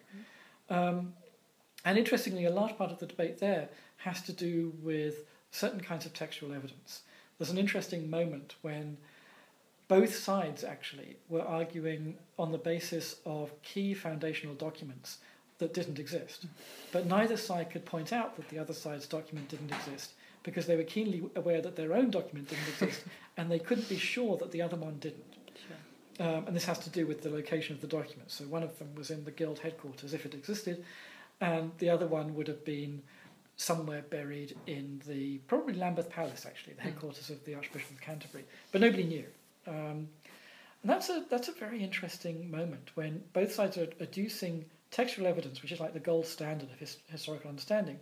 Mm. 0.70 0.76
Um, 0.76 1.14
and 1.84 1.98
interestingly, 1.98 2.46
a 2.46 2.52
large 2.52 2.78
part 2.78 2.92
of 2.92 3.00
the 3.00 3.08
debate 3.08 3.40
there 3.40 3.70
has 3.98 4.22
to 4.22 4.34
do 4.34 4.72
with 4.82 5.26
certain 5.52 5.82
kinds 5.82 6.06
of 6.06 6.14
textual 6.14 6.54
evidence. 6.54 7.02
There's 7.38 7.50
an 7.50 7.58
interesting 7.58 8.10
moment 8.10 8.56
when 8.62 8.98
both 9.88 10.16
sides 10.16 10.64
actually 10.64 11.18
were 11.28 11.42
arguing 11.42 12.16
on 12.38 12.52
the 12.52 12.58
basis 12.58 13.18
of 13.26 13.52
key 13.64 13.94
foundational 13.94 14.56
documents 14.56 15.18
that 15.58 15.74
didn't 15.74 16.00
exist. 16.00 16.46
But 16.92 17.08
neither 17.08 17.36
side 17.36 17.72
could 17.72 17.86
point 17.86 18.14
out 18.14 18.36
that 18.36 18.48
the 18.50 18.60
other 18.60 18.74
side's 18.74 19.08
document 19.08 19.50
didn't 19.50 19.72
exist 19.72 20.14
because 20.44 20.66
they 20.66 20.76
were 20.76 20.84
keenly 20.84 21.24
aware 21.36 21.62
that 21.62 21.76
their 21.76 21.94
own 21.94 22.10
document 22.10 22.50
didn't 22.50 22.68
exist 22.68 23.04
and 23.38 23.52
they 23.52 23.60
couldn't 23.60 23.88
be 23.90 23.98
sure 23.98 24.38
that 24.38 24.52
the 24.52 24.62
other 24.62 24.78
one 24.78 24.98
didn't. 25.00 25.24
Sure. 25.68 26.28
Um, 26.28 26.48
and 26.48 26.56
this 26.56 26.66
has 26.66 26.80
to 26.80 26.90
do 26.90 27.06
with 27.06 27.22
the 27.22 27.30
location 27.30 27.76
of 27.76 27.82
the 27.82 27.88
document. 27.88 28.32
So 28.32 28.46
one 28.46 28.64
of 28.64 28.78
them 28.80 28.94
was 28.96 29.12
in 29.12 29.24
the 29.24 29.32
guild 29.32 29.60
headquarters 29.60 30.14
if 30.14 30.26
it 30.26 30.34
existed, 30.34 30.84
and 31.40 31.72
the 31.78 31.90
other 31.90 32.08
one 32.08 32.36
would 32.36 32.48
have 32.48 32.64
been 32.66 33.02
somewhere 33.58 34.02
buried 34.10 34.56
in 34.66 35.02
the 35.08 35.38
probably 35.48 35.76
Lambeth 35.76 36.10
Palace, 36.10 36.46
actually, 36.46 36.74
the 36.74 36.82
hmm. 36.82 36.90
headquarters 36.90 37.30
of 37.30 37.44
the 37.46 37.56
Archbishop 37.56 37.92
of 37.92 38.02
Canterbury. 38.02 38.46
But 38.72 38.82
nobody 38.82 39.04
knew. 39.04 39.26
Um, 39.68 40.08
and 40.84 40.90
that's 40.90 41.10
a 41.10 41.24
that's 41.30 41.48
a 41.48 41.52
very 41.52 41.84
interesting 41.84 42.50
moment 42.50 42.92
when 42.96 43.24
both 43.34 43.54
sides 43.54 43.78
are 43.78 43.86
adducing 44.00 44.64
textual 44.90 45.28
evidence, 45.28 45.62
which 45.62 45.72
is 45.72 45.80
like 45.80 45.94
the 45.94 46.00
gold 46.00 46.26
standard 46.26 46.72
of 46.72 46.80
his, 46.80 46.98
historical 47.08 47.50
understanding, 47.50 48.00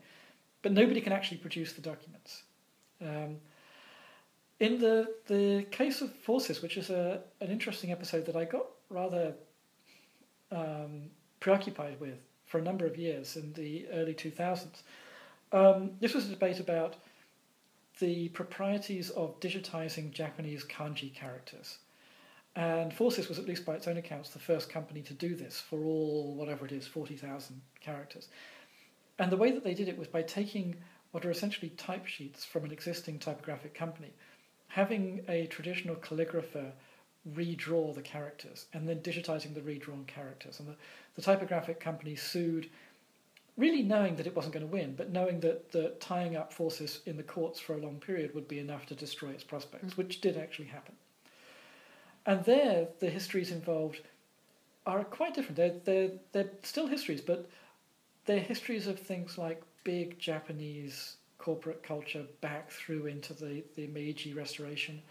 but 0.61 0.71
nobody 0.71 1.01
can 1.01 1.13
actually 1.13 1.37
produce 1.37 1.73
the 1.73 1.81
documents. 1.81 2.43
Um, 3.01 3.37
in 4.59 4.79
the 4.79 5.15
the 5.27 5.65
case 5.71 6.01
of 6.01 6.13
Forces, 6.13 6.61
which 6.61 6.77
is 6.77 6.89
a 6.89 7.21
an 7.41 7.49
interesting 7.49 7.91
episode 7.91 8.25
that 8.25 8.35
I 8.35 8.45
got 8.45 8.65
rather 8.89 9.33
um, 10.51 11.09
preoccupied 11.39 11.99
with 11.99 12.19
for 12.45 12.57
a 12.57 12.61
number 12.61 12.85
of 12.85 12.97
years 12.97 13.37
in 13.37 13.53
the 13.53 13.87
early 13.93 14.13
two 14.13 14.31
thousands. 14.31 14.83
Um, 15.51 15.91
this 15.99 16.13
was 16.13 16.27
a 16.27 16.29
debate 16.29 16.59
about 16.59 16.95
the 17.99 18.29
proprieties 18.29 19.09
of 19.11 19.39
digitizing 19.39 20.11
Japanese 20.11 20.63
kanji 20.63 21.13
characters. 21.13 21.79
And 22.55 22.93
Forces 22.93 23.29
was, 23.29 23.39
at 23.39 23.45
least 23.45 23.65
by 23.65 23.75
its 23.75 23.87
own 23.87 23.97
accounts, 23.97 24.29
the 24.31 24.39
first 24.39 24.69
company 24.69 25.01
to 25.03 25.13
do 25.13 25.35
this 25.35 25.59
for 25.59 25.79
all, 25.83 26.33
whatever 26.35 26.65
it 26.65 26.71
is, 26.71 26.87
40,000 26.87 27.61
characters. 27.79 28.27
And 29.19 29.31
the 29.31 29.37
way 29.37 29.51
that 29.51 29.63
they 29.63 29.73
did 29.73 29.89
it 29.89 29.97
was 29.97 30.07
by 30.07 30.21
taking 30.21 30.75
what 31.11 31.25
are 31.25 31.31
essentially 31.31 31.69
type 31.71 32.05
sheets 32.05 32.45
from 32.45 32.63
an 32.63 32.71
existing 32.71 33.19
typographic 33.19 33.73
company, 33.73 34.13
having 34.67 35.23
a 35.27 35.47
traditional 35.47 35.95
calligrapher 35.95 36.71
redraw 37.35 37.93
the 37.93 38.01
characters, 38.01 38.65
and 38.73 38.87
then 38.87 38.99
digitizing 39.01 39.53
the 39.53 39.61
redrawn 39.61 40.05
characters. 40.05 40.59
And 40.59 40.69
the, 40.69 40.75
the 41.15 41.21
typographic 41.21 41.79
company 41.79 42.15
sued, 42.15 42.69
really 43.57 43.83
knowing 43.83 44.15
that 44.15 44.27
it 44.27 44.35
wasn't 44.35 44.53
going 44.53 44.65
to 44.65 44.71
win, 44.71 44.95
but 44.95 45.11
knowing 45.11 45.41
that, 45.41 45.71
that 45.73 45.99
tying 45.99 46.37
up 46.37 46.53
forces 46.53 47.01
in 47.05 47.17
the 47.17 47.23
courts 47.23 47.59
for 47.59 47.73
a 47.73 47.77
long 47.77 47.99
period 47.99 48.33
would 48.33 48.47
be 48.47 48.59
enough 48.59 48.85
to 48.85 48.95
destroy 48.95 49.29
its 49.29 49.43
prospects, 49.43 49.91
mm-hmm. 49.91 50.01
which 50.01 50.21
did 50.21 50.37
actually 50.37 50.67
happen. 50.67 50.95
And 52.25 52.45
there, 52.45 52.87
the 52.99 53.09
histories 53.09 53.51
involved 53.51 54.01
are 54.85 55.03
quite 55.03 55.33
different. 55.33 55.57
They're, 55.57 55.75
they're, 55.83 56.11
they're 56.31 56.51
still 56.63 56.87
histories, 56.87 57.21
but 57.21 57.49
they're 58.29 58.39
histories 58.39 58.85
of 58.85 58.99
things 58.99 59.39
like 59.39 59.59
big 59.83 60.19
Japanese 60.19 61.15
corporate 61.39 61.81
culture 61.81 62.23
back 62.41 62.69
through 62.69 63.07
into 63.07 63.33
the, 63.33 63.63
the 63.75 63.87
Meiji 63.87 64.33
Restoration, 64.33 65.01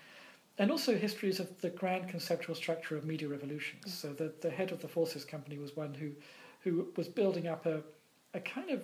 and 0.56 0.70
also 0.70 0.96
histories 0.96 1.40
of 1.40 1.60
the 1.60 1.70
grand 1.70 2.08
conceptual 2.08 2.54
structure 2.54 2.96
of 2.96 3.04
media 3.04 3.26
revolutions. 3.26 3.86
Mm. 3.86 3.90
So 3.90 4.08
the, 4.12 4.32
the 4.40 4.50
head 4.50 4.70
of 4.70 4.80
the 4.80 4.86
Forces 4.86 5.24
Company 5.24 5.58
was 5.58 5.76
one 5.76 5.94
who, 5.94 6.12
who 6.60 6.86
was 6.96 7.08
building 7.08 7.48
up 7.48 7.66
a, 7.66 7.82
a 8.34 8.40
kind 8.40 8.70
of 8.70 8.82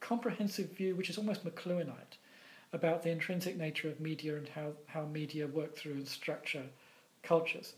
comprehensive 0.00 0.72
view, 0.72 0.96
which 0.96 1.08
is 1.08 1.16
almost 1.16 1.44
McLuhanite, 1.44 2.18
about 2.72 3.04
the 3.04 3.10
intrinsic 3.10 3.56
nature 3.56 3.88
of 3.88 4.00
media 4.00 4.36
and 4.36 4.48
how, 4.48 4.72
how 4.86 5.04
media 5.04 5.46
work 5.46 5.76
through 5.76 5.92
and 5.92 6.08
structure 6.08 6.64
cultures. 7.22 7.74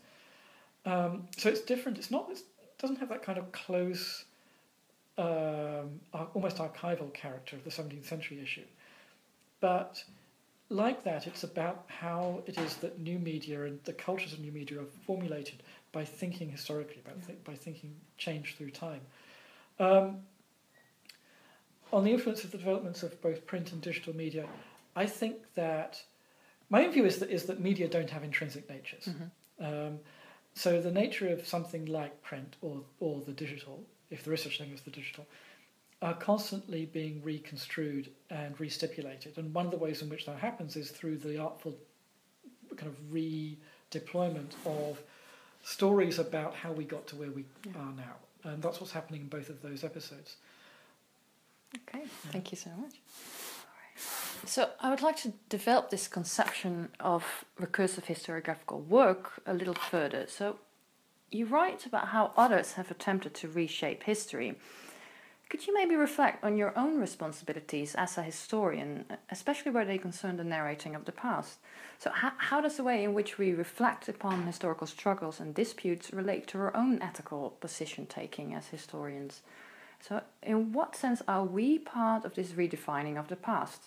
Um, 0.87 1.27
so 1.37 1.49
it's 1.49 1.61
different. 1.61 1.99
It's 1.99 2.09
not. 2.09 2.31
It 2.31 2.41
doesn't 2.79 2.97
have 2.97 3.09
that 3.09 3.21
kind 3.21 3.37
of 3.37 3.51
close, 3.51 4.25
um, 5.17 5.99
almost 6.33 6.57
archival 6.57 7.13
character 7.13 7.55
of 7.55 7.63
the 7.63 7.69
17th 7.69 8.05
century 8.05 8.39
issue, 8.41 8.65
but 9.59 10.03
like 10.69 11.03
that, 11.03 11.27
it's 11.27 11.43
about 11.43 11.85
how 11.87 12.41
it 12.45 12.57
is 12.57 12.75
that 12.77 12.99
new 12.99 13.17
media 13.19 13.63
and 13.63 13.79
the 13.85 13.93
cultures 13.93 14.33
of 14.33 14.39
new 14.39 14.51
media 14.51 14.81
are 14.81 14.85
formulated 15.05 15.63
by 15.91 16.03
thinking 16.03 16.49
historically, 16.49 17.01
by, 17.05 17.13
th- 17.25 17.43
by 17.45 17.55
thinking 17.55 17.95
change 18.17 18.55
through 18.57 18.71
time. 18.71 19.01
Um, 19.79 20.17
on 21.93 22.03
the 22.03 22.11
influence 22.11 22.43
of 22.43 22.51
the 22.51 22.57
developments 22.57 23.01
of 23.03 23.21
both 23.21 23.45
print 23.45 23.71
and 23.71 23.81
digital 23.81 24.15
media, 24.15 24.45
I 24.95 25.05
think 25.05 25.37
that 25.55 26.01
my 26.69 26.85
own 26.85 26.91
view 26.91 27.05
is 27.05 27.19
that, 27.19 27.29
is 27.29 27.43
that 27.45 27.61
media 27.61 27.87
don't 27.87 28.09
have 28.09 28.23
intrinsic 28.23 28.69
natures. 28.69 29.05
Mm-hmm. 29.05 29.65
Um, 29.65 29.99
so 30.53 30.81
the 30.81 30.91
nature 30.91 31.29
of 31.29 31.47
something 31.47 31.85
like 31.85 32.21
print 32.23 32.57
or, 32.61 32.81
or 32.99 33.21
the 33.25 33.31
digital, 33.31 33.83
if 34.09 34.23
there 34.23 34.33
is 34.33 34.43
such 34.43 34.59
a 34.59 34.63
thing 34.63 34.73
as 34.73 34.81
the 34.81 34.91
digital, 34.91 35.25
are 36.01 36.13
constantly 36.13 36.85
being 36.85 37.21
reconstrued 37.23 38.09
and 38.29 38.59
restipulated. 38.59 39.37
And 39.37 39.53
one 39.53 39.65
of 39.65 39.71
the 39.71 39.77
ways 39.77 40.01
in 40.01 40.09
which 40.09 40.25
that 40.25 40.37
happens 40.37 40.75
is 40.75 40.91
through 40.91 41.17
the 41.17 41.41
artful 41.41 41.75
kind 42.75 42.91
of 42.91 43.11
redeployment 43.11 44.53
of 44.65 45.01
stories 45.63 46.19
about 46.19 46.53
how 46.53 46.71
we 46.71 46.83
got 46.83 47.07
to 47.07 47.15
where 47.15 47.31
we 47.31 47.45
yeah. 47.65 47.71
are 47.79 47.93
now. 47.93 48.15
And 48.43 48.61
that's 48.61 48.79
what's 48.79 48.93
happening 48.93 49.21
in 49.21 49.27
both 49.27 49.49
of 49.49 49.61
those 49.61 49.83
episodes. 49.83 50.37
Okay, 51.75 52.03
yeah. 52.03 52.31
thank 52.31 52.51
you 52.51 52.57
so 52.57 52.69
much. 52.79 52.95
So 54.45 54.69
I 54.79 54.91
would 54.91 55.01
like 55.01 55.17
to 55.17 55.33
develop 55.49 55.89
this 55.89 56.07
conception 56.07 56.89
of 56.99 57.45
recursive 57.59 58.05
historiographical 58.05 58.85
work 58.85 59.41
a 59.45 59.53
little 59.53 59.73
further. 59.73 60.25
So 60.27 60.59
you 61.31 61.45
write 61.45 61.85
about 61.85 62.09
how 62.09 62.31
others 62.37 62.73
have 62.73 62.91
attempted 62.91 63.33
to 63.33 63.47
reshape 63.47 64.03
history 64.03 64.55
could 65.49 65.65
you 65.65 65.73
maybe 65.73 65.95
reflect 65.95 66.43
on 66.43 66.57
your 66.57 66.77
own 66.77 66.99
responsibilities 66.99 67.95
as 67.95 68.17
a 68.17 68.23
historian, 68.23 69.05
especially 69.29 69.71
where 69.71 69.85
they 69.85 69.97
concern 69.97 70.35
the 70.35 70.43
narrating 70.43 70.93
of 70.93 71.05
the 71.05 71.13
past? 71.13 71.59
So, 71.99 72.09
how, 72.09 72.33
how 72.37 72.59
does 72.59 72.75
the 72.75 72.83
way 72.83 73.01
in 73.05 73.13
which 73.13 73.37
we 73.37 73.53
reflect 73.53 74.09
upon 74.09 74.43
historical 74.45 74.87
struggles 74.87 75.39
and 75.39 75.55
disputes 75.55 76.11
relate 76.11 76.47
to 76.47 76.57
our 76.57 76.75
own 76.75 77.01
ethical 77.01 77.51
position 77.61 78.07
taking 78.07 78.53
as 78.53 78.67
historians? 78.67 79.41
So, 80.01 80.21
in 80.43 80.73
what 80.73 80.97
sense 80.97 81.21
are 81.29 81.45
we 81.45 81.79
part 81.79 82.25
of 82.25 82.35
this 82.35 82.51
redefining 82.51 83.17
of 83.17 83.29
the 83.29 83.37
past? 83.37 83.83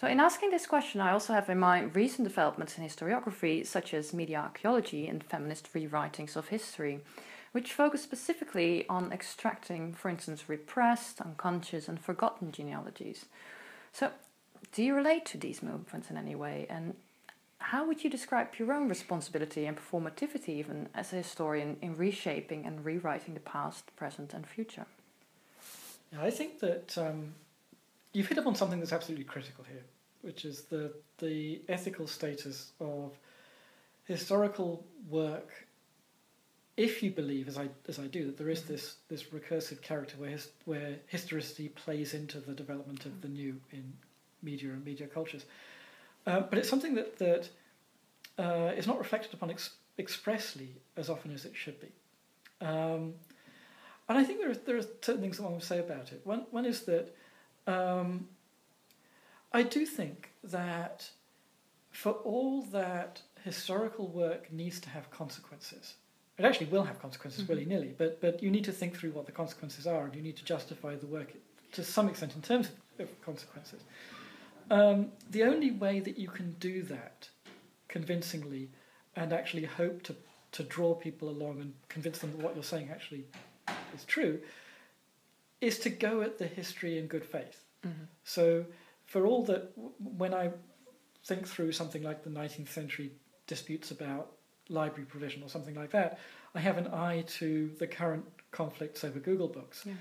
So, 0.00 0.08
in 0.08 0.18
asking 0.18 0.50
this 0.50 0.66
question, 0.66 1.00
I 1.00 1.12
also 1.12 1.32
have 1.32 1.48
in 1.48 1.58
mind 1.58 1.94
recent 1.94 2.26
developments 2.26 2.76
in 2.76 2.84
historiography, 2.84 3.64
such 3.64 3.94
as 3.94 4.12
media 4.12 4.38
archaeology 4.38 5.06
and 5.06 5.22
feminist 5.22 5.72
rewritings 5.72 6.36
of 6.36 6.48
history 6.48 7.00
which 7.54 7.72
focus 7.72 8.02
specifically 8.02 8.84
on 8.88 9.12
extracting, 9.12 9.94
for 9.94 10.08
instance, 10.08 10.48
repressed, 10.48 11.20
unconscious, 11.20 11.86
and 11.86 12.00
forgotten 12.00 12.50
genealogies. 12.50 13.26
So, 13.92 14.10
do 14.72 14.82
you 14.82 14.92
relate 14.92 15.24
to 15.26 15.38
these 15.38 15.62
movements 15.62 16.10
in 16.10 16.16
any 16.16 16.34
way? 16.34 16.66
And 16.68 16.96
how 17.58 17.86
would 17.86 18.02
you 18.02 18.10
describe 18.10 18.48
your 18.58 18.72
own 18.72 18.88
responsibility 18.88 19.66
and 19.66 19.76
performativity, 19.76 20.48
even 20.48 20.88
as 20.96 21.12
a 21.12 21.16
historian, 21.16 21.76
in 21.80 21.96
reshaping 21.96 22.66
and 22.66 22.84
rewriting 22.84 23.34
the 23.34 23.40
past, 23.40 23.94
present, 23.94 24.34
and 24.34 24.44
future? 24.44 24.86
I 26.20 26.30
think 26.30 26.58
that 26.58 26.98
um, 26.98 27.34
you've 28.14 28.28
hit 28.28 28.38
upon 28.38 28.54
something 28.54 28.78
that's 28.78 28.92
absolutely 28.92 29.26
critical 29.26 29.64
here, 29.64 29.84
which 30.22 30.46
is 30.46 30.62
the 30.62 30.92
the 31.18 31.60
ethical 31.68 32.06
status 32.06 32.72
of 32.80 33.12
historical 34.06 34.84
work 35.10 35.50
if 36.76 37.02
you 37.02 37.10
believe, 37.10 37.46
as 37.46 37.56
I 37.56 37.68
as 37.88 37.98
I 37.98 38.06
do, 38.06 38.26
that 38.26 38.36
there 38.36 38.48
is 38.48 38.62
this 38.62 38.96
this 39.08 39.24
recursive 39.24 39.80
character 39.82 40.16
where 40.18 40.30
his, 40.30 40.48
where 40.64 40.96
historicity 41.06 41.68
plays 41.68 42.14
into 42.14 42.40
the 42.40 42.52
development 42.52 43.06
of 43.06 43.20
the 43.20 43.28
new 43.28 43.60
in 43.70 43.92
media 44.42 44.70
and 44.70 44.84
media 44.84 45.06
cultures, 45.06 45.44
uh, 46.26 46.40
but 46.40 46.58
it's 46.58 46.68
something 46.68 46.94
that 46.94 47.18
that 47.18 47.48
uh, 48.38 48.72
is 48.76 48.86
not 48.86 48.98
reflected 48.98 49.32
upon 49.34 49.50
ex- 49.50 49.76
expressly 49.98 50.74
as 50.96 51.08
often 51.08 51.32
as 51.32 51.44
it 51.44 51.54
should 51.54 51.78
be. 51.80 51.92
Um, 52.60 53.14
and 54.08 54.18
I 54.18 54.24
think 54.24 54.40
there 54.40 54.50
are, 54.50 54.54
there 54.54 54.76
are 54.76 54.82
certain 55.00 55.20
things 55.20 55.36
that 55.36 55.44
one 55.44 55.54
would 55.54 55.62
say 55.62 55.78
about 55.78 56.12
it. 56.12 56.20
One, 56.24 56.46
one 56.50 56.66
is 56.66 56.82
that 56.82 57.14
um, 57.66 58.28
I 59.52 59.62
do 59.62 59.86
think 59.86 60.30
that 60.42 61.10
for 61.90 62.12
all 62.12 62.62
that 62.72 63.22
historical 63.44 64.08
work 64.08 64.52
needs 64.52 64.80
to 64.80 64.88
have 64.88 65.10
consequences, 65.10 65.94
it 66.38 66.44
actually 66.44 66.66
will 66.66 66.82
have 66.84 66.98
consequences 67.00 67.44
Mhm. 67.44 67.48
willy 67.48 67.64
nilly, 67.64 67.94
but, 67.96 68.20
but 68.20 68.42
you 68.42 68.50
need 68.50 68.64
to 68.64 68.72
think 68.72 68.96
through 68.96 69.12
what 69.12 69.26
the 69.26 69.32
consequences 69.32 69.86
are 69.86 70.04
and 70.04 70.14
you 70.14 70.22
need 70.22 70.36
to 70.36 70.44
justify 70.44 70.96
the 70.96 71.06
work 71.06 71.32
to 71.72 71.84
some 71.84 72.08
extent 72.08 72.34
in 72.34 72.42
terms 72.42 72.70
of, 72.98 73.08
of 73.08 73.22
consequences. 73.22 73.82
Um, 74.70 75.12
the 75.30 75.44
only 75.44 75.70
way 75.70 76.00
that 76.00 76.18
you 76.18 76.28
can 76.28 76.56
do 76.58 76.82
that 76.84 77.28
convincingly 77.88 78.70
and 79.14 79.32
actually 79.32 79.64
hope 79.64 80.02
to, 80.04 80.16
to 80.52 80.64
draw 80.64 80.94
people 80.94 81.28
along 81.28 81.60
and 81.60 81.74
convince 81.88 82.18
them 82.18 82.32
that 82.32 82.38
what 82.40 82.54
you're 82.54 82.64
saying 82.64 82.90
actually 82.90 83.24
is 83.94 84.04
true 84.04 84.40
is 85.64 85.78
to 85.80 85.90
go 85.90 86.22
at 86.22 86.38
the 86.38 86.46
history 86.46 86.98
in 86.98 87.06
good 87.06 87.24
faith. 87.24 87.64
Mhm. 87.82 88.06
So, 88.24 88.66
for 89.06 89.26
all 89.26 89.42
that, 89.44 89.72
when 89.76 90.32
I 90.34 90.52
think 91.24 91.46
through 91.46 91.72
something 91.72 92.02
like 92.02 92.22
the 92.22 92.30
19th 92.30 92.70
century 92.70 93.12
disputes 93.46 93.90
about 93.90 94.36
library 94.68 95.06
provision 95.06 95.42
or 95.42 95.48
something 95.48 95.74
like 95.74 95.90
that, 95.90 96.18
I 96.54 96.60
have 96.60 96.78
an 96.78 96.88
eye 96.88 97.22
to 97.38 97.74
the 97.78 97.86
current 97.86 98.24
conflicts 98.50 99.04
over 99.04 99.18
Google 99.18 99.48
Books. 99.48 99.84
Yeah. 99.84 99.94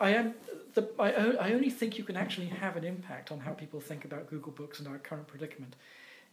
I 0.00 0.10
am 0.10 0.34
the, 0.74 0.90
I, 0.98 1.12
I 1.48 1.52
only 1.52 1.70
think 1.70 1.98
you 1.98 2.04
can 2.04 2.16
actually 2.16 2.48
have 2.48 2.76
an 2.76 2.84
impact 2.84 3.30
on 3.30 3.38
how 3.40 3.52
people 3.52 3.80
think 3.80 4.04
about 4.04 4.28
Google 4.28 4.52
Books 4.52 4.80
and 4.80 4.88
our 4.88 4.98
current 4.98 5.26
predicament 5.28 5.76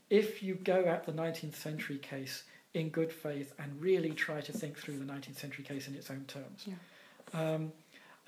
if 0.10 0.44
you 0.44 0.56
go 0.56 0.84
at 0.86 1.06
the 1.06 1.12
19th 1.14 1.56
century 1.56 1.98
case 1.98 2.44
in 2.74 2.90
good 2.90 3.14
faith 3.14 3.54
and 3.60 3.82
really 3.82 4.12
try 4.12 4.42
to 4.42 4.52
think 4.52 4.78
through 4.78 4.98
the 4.98 5.06
19th 5.06 5.38
century 5.38 5.64
case 5.64 5.88
in 5.88 5.96
its 5.96 6.10
own 6.12 6.26
terms. 6.28 6.64
Yeah. 6.66 6.74
Um, 7.34 7.72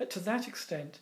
uh, 0.00 0.04
to 0.06 0.20
that 0.20 0.48
extent, 0.48 1.00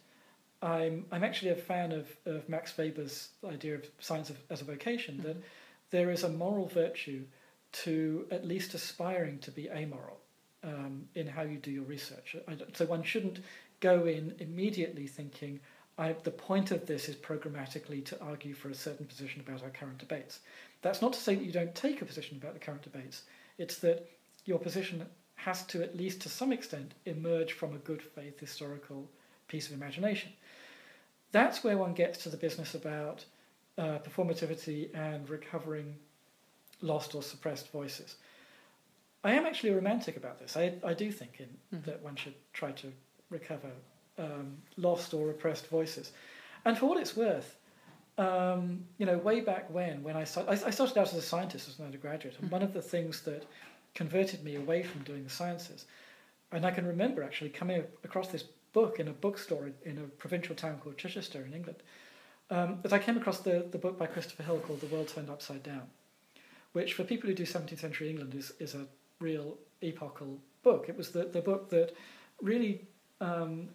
I'm, 0.60 1.06
I'm 1.10 1.24
actually 1.24 1.50
a 1.50 1.56
fan 1.56 1.92
of, 1.92 2.08
of 2.24 2.48
Max 2.48 2.76
Weber's 2.76 3.30
idea 3.44 3.74
of 3.74 3.86
science 4.00 4.30
of, 4.30 4.38
as 4.50 4.60
a 4.60 4.64
vocation, 4.64 5.20
that 5.22 5.36
Mhm. 5.38 5.42
there 5.90 6.10
is 6.10 6.22
a 6.24 6.28
moral 6.28 6.68
virtue 6.68 7.24
to 7.72 8.26
at 8.30 8.46
least 8.46 8.74
aspiring 8.74 9.38
to 9.40 9.50
be 9.50 9.68
amoral 9.70 10.20
um, 10.62 11.08
in 11.14 11.26
how 11.26 11.42
you 11.42 11.58
do 11.58 11.70
your 11.70 11.84
research. 11.84 12.36
I 12.46 12.56
so 12.74 12.84
one 12.86 13.02
shouldn't 13.02 13.40
go 13.80 14.06
in 14.06 14.34
immediately 14.38 15.06
thinking, 15.06 15.58
I, 15.98 16.12
the 16.12 16.30
point 16.30 16.70
of 16.70 16.86
this 16.86 17.08
is 17.08 17.16
programmatically 17.16 18.04
to 18.06 18.20
argue 18.22 18.54
for 18.54 18.68
a 18.70 18.74
certain 18.74 19.06
position 19.06 19.40
about 19.40 19.62
our 19.62 19.70
current 19.70 19.98
debates. 19.98 20.40
That's 20.82 21.02
not 21.02 21.12
to 21.14 21.20
say 21.20 21.34
that 21.34 21.44
you 21.44 21.52
don't 21.52 21.74
take 21.74 22.00
a 22.00 22.04
position 22.04 22.36
about 22.36 22.54
the 22.54 22.60
current 22.60 22.82
debates. 22.82 23.22
It's 23.58 23.78
that 23.78 24.08
your 24.44 24.58
position 24.58 25.06
has 25.44 25.64
to, 25.66 25.82
at 25.82 25.96
least 25.96 26.20
to 26.22 26.28
some 26.28 26.52
extent, 26.52 26.92
emerge 27.06 27.52
from 27.52 27.74
a 27.74 27.78
good 27.78 28.02
faith 28.02 28.38
historical 28.38 29.08
piece 29.48 29.66
of 29.68 29.74
imagination. 29.74 30.30
That's 31.32 31.64
where 31.64 31.76
one 31.78 31.94
gets 31.94 32.18
to 32.22 32.28
the 32.28 32.36
business 32.36 32.74
about 32.74 33.24
uh, 33.78 33.98
performativity 34.06 34.94
and 34.94 35.28
recovering 35.28 35.96
lost 36.80 37.14
or 37.14 37.22
suppressed 37.22 37.70
voices. 37.72 38.16
I 39.24 39.32
am 39.32 39.46
actually 39.46 39.70
romantic 39.70 40.16
about 40.16 40.38
this. 40.38 40.56
I, 40.56 40.74
I 40.84 40.94
do 40.94 41.10
think 41.12 41.40
in, 41.40 41.48
Mhm. 41.78 41.84
that 41.84 42.02
one 42.02 42.16
should 42.16 42.34
try 42.52 42.72
to 42.72 42.92
recover 43.30 43.70
um, 44.18 44.58
lost 44.76 45.14
or 45.14 45.26
repressed 45.26 45.66
voices. 45.68 46.12
And 46.64 46.76
for 46.76 46.86
what 46.86 46.98
it's 47.00 47.16
worth, 47.16 47.56
um, 48.18 48.84
you 48.98 49.06
know, 49.06 49.16
way 49.16 49.40
back 49.40 49.70
when, 49.70 50.02
when 50.02 50.16
I, 50.16 50.24
start, 50.24 50.46
I, 50.48 50.52
I 50.52 50.70
started 50.70 50.98
out 50.98 51.08
as 51.08 51.14
a 51.14 51.22
scientist 51.22 51.68
as 51.68 51.78
an 51.78 51.86
undergraduate, 51.86 52.36
and 52.38 52.48
Mhm. 52.48 52.52
one 52.52 52.62
of 52.62 52.72
the 52.74 52.82
things 52.82 53.22
that 53.22 53.44
converted 53.94 54.42
me 54.44 54.56
away 54.56 54.82
from 54.82 55.02
doing 55.02 55.24
the 55.24 55.30
sciences, 55.30 55.86
and 56.50 56.66
I 56.66 56.70
can 56.70 56.86
remember 56.86 57.22
actually 57.22 57.50
coming 57.50 57.84
across 58.04 58.28
this 58.28 58.44
book 58.72 58.98
in 58.98 59.08
a 59.08 59.12
bookstore 59.12 59.70
in, 59.84 59.98
a 59.98 60.02
provincial 60.18 60.54
town 60.54 60.78
called 60.82 60.98
Chichester 60.98 61.44
in 61.44 61.54
England, 61.54 61.82
um, 62.50 62.78
that 62.82 62.92
I 62.92 62.98
came 62.98 63.16
across 63.16 63.40
the, 63.40 63.66
the 63.70 63.78
book 63.78 63.98
by 63.98 64.06
Christopher 64.06 64.42
Hill 64.42 64.58
called 64.58 64.80
The 64.80 64.86
World 64.86 65.08
Turned 65.08 65.30
Upside 65.30 65.62
Down, 65.62 65.82
which 66.72 66.94
for 66.94 67.04
people 67.04 67.28
who 67.28 67.34
do 67.34 67.44
17th 67.44 67.80
century 67.80 68.10
England 68.10 68.34
is, 68.34 68.52
is 68.58 68.74
a 68.74 68.86
real 69.20 69.56
epochal 69.82 70.38
book. 70.62 70.86
It 70.88 70.96
was 70.96 71.10
the, 71.10 71.24
the 71.24 71.40
book 71.40 71.70
that 71.70 71.94
really 72.40 72.82
um, 73.20 73.68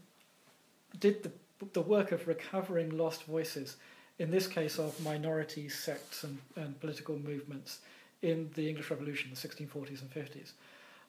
did 1.00 1.24
the, 1.24 1.32
the 1.74 1.82
work 1.82 2.12
of 2.12 2.28
recovering 2.28 2.96
lost 2.98 3.24
voices, 3.24 3.78
in 4.20 4.32
this 4.32 4.48
case 4.48 4.80
of 4.80 5.00
minorities, 5.04 5.78
sects, 5.78 6.24
and, 6.24 6.40
and 6.56 6.80
political 6.80 7.18
movements 7.18 7.80
in 8.22 8.50
the 8.56 8.68
English 8.68 8.90
Revolution, 8.90 9.30
the 9.30 9.48
1640s 9.48 10.02
and 10.02 10.12
50s. 10.12 10.52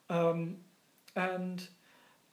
Um, 0.09 0.57
and 1.15 1.67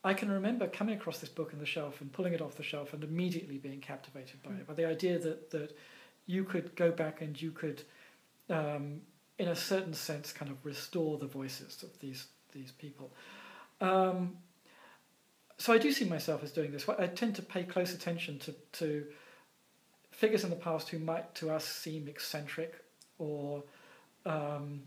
I 0.05 0.15
can 0.15 0.31
remember 0.31 0.67
coming 0.69 0.97
across 0.97 1.19
this 1.19 1.29
book 1.29 1.51
on 1.53 1.59
the 1.59 1.67
shelf 1.67 2.01
and 2.01 2.13
pulling 2.13 2.33
it 2.33 2.41
off 2.41 2.57
the 2.57 2.63
shelf 2.63 2.93
and 2.93 3.03
immediately 3.03 3.59
being 3.59 3.81
captivated 3.81 4.43
by 4.43 4.51
it, 4.51 4.67
by 4.67 4.75
the 4.75 4.87
idea 4.87 5.19
that, 5.19 5.51
that 5.51 5.77
you 6.27 6.45
could 6.45 6.75
go 6.77 6.91
back 6.91 7.23
and 7.23 7.41
you 7.41 7.51
could, 7.51 7.83
um, 8.51 9.01
in 9.39 9.49
a 9.49 9.57
certain 9.57 9.95
sense, 9.95 10.33
kind 10.33 10.51
of 10.51 10.65
restore 10.65 11.19
the 11.19 11.27
voices 11.27 11.83
of 11.83 11.99
these, 12.01 12.27
these 12.53 12.73
people. 12.73 13.11
Um, 13.81 14.37
so 15.59 15.73
I 15.73 15.79
do 15.79 15.91
see 15.91 16.05
myself 16.05 16.43
as 16.43 16.53
doing 16.53 16.71
this. 16.71 16.89
I 16.89 17.07
tend 17.07 17.35
to 17.37 17.43
pay 17.43 17.65
close 17.65 17.95
attention 17.95 18.39
to, 18.41 18.55
to 18.73 19.07
figures 20.11 20.45
in 20.45 20.51
the 20.51 20.57
past 20.57 20.89
who 20.91 20.99
might 20.99 21.35
to 21.37 21.51
us 21.51 21.65
seem 21.65 22.09
eccentric 22.09 22.75
or 23.19 23.63
um, 24.27 24.83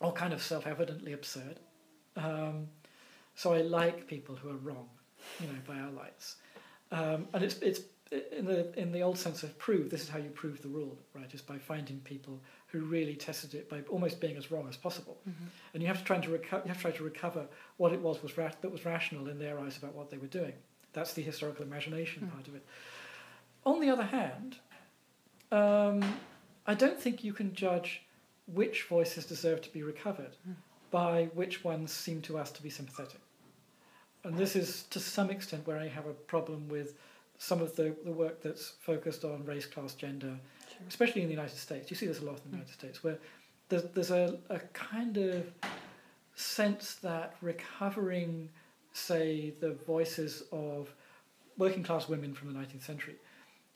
or 0.00 0.12
kind 0.12 0.32
of 0.32 0.42
self-evidently 0.42 1.12
absurd. 1.12 1.58
Um, 2.16 2.68
so 3.34 3.52
I 3.54 3.62
like 3.62 4.06
people 4.06 4.34
who 4.36 4.50
are 4.50 4.56
wrong, 4.56 4.88
you 5.40 5.46
know, 5.48 5.58
by 5.66 5.76
our 5.78 5.90
lights. 5.90 6.36
Um, 6.92 7.26
and 7.34 7.42
it's 7.42 7.56
it's 7.58 7.80
in 8.38 8.44
the 8.46 8.72
in 8.78 8.92
the 8.92 9.02
old 9.02 9.18
sense 9.18 9.42
of 9.42 9.58
prove. 9.58 9.90
This 9.90 10.02
is 10.02 10.08
how 10.08 10.18
you 10.18 10.30
prove 10.30 10.62
the 10.62 10.68
rule, 10.68 10.96
right? 11.14 11.32
Is 11.34 11.42
by 11.42 11.58
finding 11.58 11.98
people 12.00 12.40
who 12.68 12.80
really 12.80 13.16
tested 13.16 13.54
it 13.54 13.68
by 13.68 13.80
almost 13.90 14.20
being 14.20 14.36
as 14.36 14.50
wrong 14.50 14.68
as 14.68 14.76
possible. 14.76 15.18
Mhm. 15.28 15.32
And 15.74 15.82
you 15.82 15.88
have 15.88 15.98
to 15.98 16.04
try 16.04 16.18
to 16.20 16.28
reco- 16.28 16.62
you 16.64 16.68
have 16.68 16.76
to 16.76 16.82
try 16.82 16.90
to 16.92 17.02
recover 17.04 17.46
what 17.78 17.92
it 17.92 18.00
was 18.00 18.22
was 18.22 18.36
ra- 18.38 18.52
that 18.60 18.70
was 18.70 18.84
rational 18.84 19.28
in 19.28 19.38
their 19.38 19.58
eyes 19.58 19.76
about 19.76 19.94
what 19.94 20.10
they 20.10 20.18
were 20.18 20.26
doing. 20.28 20.54
That's 20.92 21.12
the 21.14 21.22
historical 21.22 21.64
imagination 21.64 22.22
Mm. 22.26 22.32
part 22.32 22.48
of 22.48 22.54
it. 22.54 22.64
On 23.64 23.80
the 23.80 23.90
other 23.90 24.04
hand, 24.04 24.58
um, 25.50 26.18
I 26.66 26.74
don't 26.74 27.00
think 27.00 27.22
you 27.24 27.32
can 27.32 27.54
judge 27.54 28.02
which 28.52 28.84
voices 28.84 29.26
deserve 29.26 29.60
to 29.62 29.72
be 29.72 29.82
recovered 29.82 30.36
by 30.90 31.24
which 31.34 31.64
ones 31.64 31.92
seem 31.92 32.22
to 32.22 32.38
us 32.38 32.50
to 32.52 32.62
be 32.62 32.70
sympathetic. 32.70 33.20
And 34.24 34.36
this 34.36 34.56
is 34.56 34.84
to 34.90 35.00
some 35.00 35.30
extent 35.30 35.66
where 35.66 35.78
I 35.78 35.88
have 35.88 36.06
a 36.06 36.12
problem 36.12 36.68
with 36.68 36.94
some 37.38 37.60
of 37.60 37.76
the, 37.76 37.94
the 38.04 38.12
work 38.12 38.42
that's 38.42 38.70
focused 38.80 39.24
on 39.24 39.44
race, 39.44 39.66
class, 39.66 39.94
gender, 39.94 40.36
Sure. 40.68 40.78
especially 40.88 41.22
in 41.22 41.28
the 41.28 41.34
United 41.34 41.56
States. 41.58 41.90
You 41.90 41.96
see 41.96 42.06
this 42.06 42.20
a 42.20 42.24
lot 42.24 42.36
in 42.44 42.50
the 42.50 42.56
Mm. 42.56 42.60
United 42.60 42.72
States, 42.72 43.04
where 43.04 43.18
there's, 43.68 43.84
there's 43.94 44.10
a, 44.10 44.38
a 44.48 44.58
kind 44.72 45.16
of 45.16 45.46
sense 46.34 46.94
that 46.96 47.34
recovering, 47.40 48.48
say, 48.92 49.52
the 49.60 49.72
voices 49.86 50.42
of 50.52 50.88
working 51.58 51.82
class 51.82 52.08
women 52.08 52.34
from 52.34 52.52
the 52.52 52.58
19th 52.58 52.82
century 52.84 53.16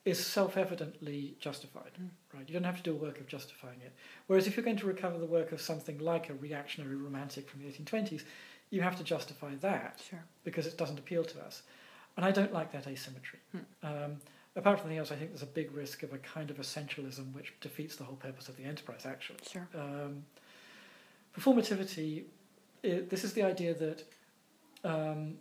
is 0.05 0.25
self 0.25 0.57
evidently 0.57 1.37
justified, 1.41 1.93
Mm. 2.01 2.09
right? 2.33 2.49
You 2.49 2.55
don't 2.55 2.65
have 2.65 2.79
to 2.79 2.83
do 2.83 2.93
a 2.93 2.97
work 2.97 3.21
of 3.21 3.27
justifying 3.27 3.81
it. 3.83 3.93
Whereas 4.27 4.47
if 4.47 4.57
you're 4.57 4.65
going 4.65 4.79
to 4.79 4.87
recover 4.87 5.19
the 5.19 5.27
work 5.27 5.53
of 5.53 5.61
something 5.61 5.99
like 5.99 6.31
a 6.31 6.35
reactionary 6.35 6.97
romantic 6.97 7.49
from 7.51 7.61
the 7.61 7.67
1820s, 7.69 8.25
you 8.71 8.81
have 8.81 8.97
to 8.97 9.05
justify 9.05 9.55
that 9.57 10.01
Sure. 10.09 10.25
because 10.45 10.67
it 10.67 10.79
doesn't 10.79 10.99
appeal 10.99 11.25
to 11.25 11.41
us. 11.43 11.63
And 12.17 12.25
I 12.25 12.31
don't 12.31 12.53
like 12.53 12.73
that 12.73 12.87
asymmetry. 12.87 13.41
Hmm. 13.53 13.59
Um, 13.83 14.21
apart 14.57 14.79
from 14.79 14.87
anything 14.89 14.99
else, 15.01 15.13
I 15.13 15.17
think 15.17 15.31
there's 15.31 15.43
a 15.43 15.47
big 15.47 15.71
risk 15.73 16.03
of 16.03 16.13
a 16.15 16.19
kind 16.19 16.51
of 16.51 16.57
essentialism 16.57 17.33
which 17.35 17.53
defeats 17.61 17.97
the 17.97 18.05
whole 18.05 18.17
purpose 18.17 18.49
of 18.49 18.57
the 18.57 18.65
enterprise, 18.65 19.05
actually. 19.05 19.41
Sure. 19.51 19.69
Um, 19.75 20.25
performativity, 21.37 22.25
i 22.85 23.01
this 23.09 23.25
is 23.25 23.33
the 23.35 23.43
idea 23.43 23.75
that, 23.75 24.05
um, 24.85 25.37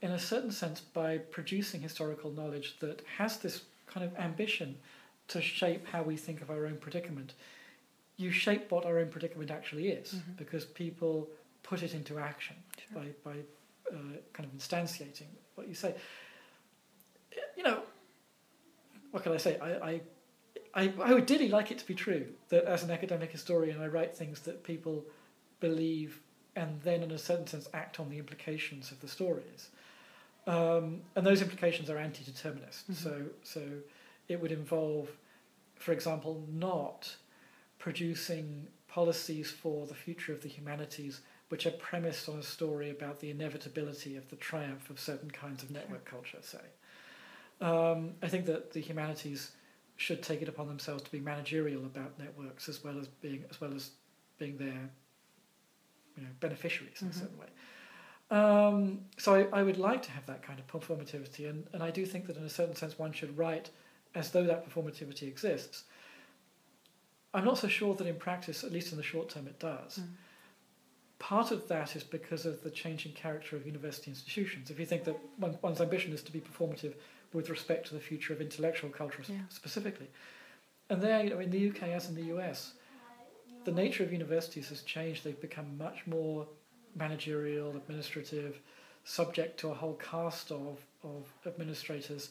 in 0.00 0.10
a 0.12 0.18
certain 0.18 0.50
sense, 0.50 0.80
by 0.80 1.18
producing 1.18 1.80
historical 1.80 2.30
knowledge 2.32 2.78
that 2.80 3.02
has 3.18 3.38
this 3.38 3.62
kind 3.92 4.04
of 4.06 4.16
ambition 4.18 4.76
to 5.28 5.40
shape 5.40 5.86
how 5.88 6.02
we 6.02 6.16
think 6.16 6.40
of 6.42 6.50
our 6.50 6.66
own 6.66 6.76
predicament, 6.78 7.34
you 8.16 8.30
shape 8.30 8.70
what 8.70 8.84
our 8.84 8.98
own 8.98 9.08
predicament 9.08 9.50
actually 9.50 9.88
is 9.88 10.14
Mhm. 10.14 10.36
because 10.36 10.64
people 10.64 11.28
put 11.62 11.82
it 11.82 11.94
into 11.94 12.18
action 12.18 12.56
Sure. 12.78 13.02
by, 13.02 13.08
by 13.24 13.38
uh, 13.90 13.96
kind 14.32 14.48
of 14.48 14.52
instantiating 14.56 15.28
what 15.54 15.68
you 15.68 15.74
say. 15.74 15.94
You 17.56 17.62
know, 17.62 17.82
what 19.10 19.22
can 19.22 19.32
I 19.32 19.36
say? 19.36 19.58
I, 19.58 19.70
I, 19.90 20.00
I, 20.74 20.92
I 21.02 21.14
would 21.14 21.26
dearly 21.26 21.48
like 21.48 21.70
it 21.70 21.78
to 21.78 21.86
be 21.86 21.94
true 21.94 22.26
that 22.48 22.64
as 22.64 22.82
an 22.82 22.90
academic 22.90 23.30
historian 23.30 23.80
I 23.80 23.86
write 23.88 24.16
things 24.16 24.40
that 24.40 24.64
people 24.64 25.04
believe 25.60 26.20
and 26.56 26.80
then, 26.82 27.02
in 27.02 27.10
a 27.10 27.18
certain 27.18 27.46
sense, 27.46 27.66
act 27.72 27.98
on 28.00 28.10
the 28.10 28.18
implications 28.18 28.90
of 28.90 29.00
the 29.00 29.08
stories. 29.08 29.70
Um, 30.46 31.02
and 31.14 31.24
those 31.24 31.40
implications 31.40 31.88
are 31.88 31.98
anti-determinist. 31.98 32.90
Mm-hmm. 32.90 32.94
So, 32.94 33.22
so 33.42 33.62
it 34.28 34.40
would 34.40 34.52
involve, 34.52 35.08
for 35.76 35.92
example, 35.92 36.44
not 36.52 37.14
producing 37.78 38.66
policies 38.88 39.50
for 39.50 39.86
the 39.86 39.94
future 39.94 40.32
of 40.32 40.42
the 40.42 40.48
humanities 40.48 41.20
which 41.48 41.66
are 41.66 41.72
premised 41.72 42.28
on 42.28 42.38
a 42.38 42.42
story 42.42 42.90
about 42.90 43.20
the 43.20 43.30
inevitability 43.30 44.16
of 44.16 44.28
the 44.30 44.36
triumph 44.36 44.88
of 44.88 44.98
certain 44.98 45.30
kinds 45.30 45.62
of 45.62 45.70
network 45.70 46.08
sure. 46.08 46.18
culture, 46.18 46.38
say. 46.40 46.58
Um, 47.60 48.12
I 48.22 48.28
think 48.28 48.46
that 48.46 48.72
the 48.72 48.80
humanities 48.80 49.52
should 49.96 50.22
take 50.22 50.42
it 50.42 50.48
upon 50.48 50.66
themselves 50.66 51.02
to 51.02 51.12
be 51.12 51.20
managerial 51.20 51.84
about 51.84 52.18
networks 52.18 52.68
as 52.68 52.82
well 52.82 52.98
as 52.98 53.06
being 53.06 53.44
as 53.50 53.60
well 53.60 53.74
as 53.74 53.90
being 54.38 54.56
their 54.56 54.90
you 56.16 56.22
know, 56.22 56.28
beneficiaries 56.40 56.96
mm-hmm. 56.96 57.04
in 57.04 57.10
a 57.10 57.14
mm-hmm. 57.14 57.20
certain 57.20 57.38
way. 57.38 57.46
Um, 58.32 59.00
so 59.18 59.34
I, 59.34 59.60
I 59.60 59.62
would 59.62 59.76
like 59.76 60.02
to 60.04 60.10
have 60.10 60.24
that 60.24 60.42
kind 60.42 60.58
of 60.58 60.66
performativity, 60.66 61.50
and, 61.50 61.66
and 61.74 61.82
I 61.82 61.90
do 61.90 62.06
think 62.06 62.26
that 62.26 62.38
in 62.38 62.44
a 62.44 62.48
certain 62.48 62.74
sense 62.74 62.98
one 62.98 63.12
should 63.12 63.36
write 63.36 63.68
as 64.14 64.30
though 64.30 64.44
that 64.44 64.66
performativity 64.66 65.24
exists. 65.24 65.84
I'm 67.34 67.44
not 67.44 67.58
so 67.58 67.68
sure 67.68 67.94
that 67.94 68.06
in 68.06 68.16
practice, 68.16 68.64
at 68.64 68.72
least 68.72 68.90
in 68.90 68.96
the 68.96 69.04
short 69.04 69.28
term, 69.28 69.46
it 69.46 69.58
does. 69.58 69.98
Mm. 69.98 70.08
Part 71.18 71.50
of 71.50 71.68
that 71.68 71.94
is 71.94 72.02
because 72.02 72.46
of 72.46 72.62
the 72.62 72.70
changing 72.70 73.12
character 73.12 73.54
of 73.54 73.66
university 73.66 74.10
institutions. 74.10 74.70
If 74.70 74.80
you 74.80 74.86
think 74.86 75.04
that 75.04 75.16
one, 75.36 75.58
one's 75.60 75.82
ambition 75.82 76.14
is 76.14 76.22
to 76.22 76.32
be 76.32 76.40
performative 76.40 76.94
with 77.34 77.50
respect 77.50 77.86
to 77.88 77.94
the 77.94 78.00
future 78.00 78.32
of 78.32 78.40
intellectual 78.40 78.88
culture 78.88 79.22
yeah. 79.28 79.40
specifically, 79.50 80.08
and 80.88 81.02
there, 81.02 81.22
you 81.22 81.30
know, 81.30 81.38
in 81.38 81.50
the 81.50 81.68
UK 81.68 81.82
as 81.88 82.08
in 82.08 82.14
the 82.14 82.34
US, 82.36 82.72
the 83.64 83.72
nature 83.72 84.02
of 84.02 84.10
universities 84.10 84.70
has 84.70 84.82
changed. 84.82 85.22
They've 85.22 85.38
become 85.38 85.76
much 85.76 86.06
more 86.06 86.46
managerial, 86.94 87.76
administrative, 87.76 88.60
subject 89.04 89.58
to 89.60 89.70
a 89.70 89.74
whole 89.74 89.94
cast 89.94 90.50
of, 90.50 90.78
of 91.02 91.32
administrators 91.46 92.30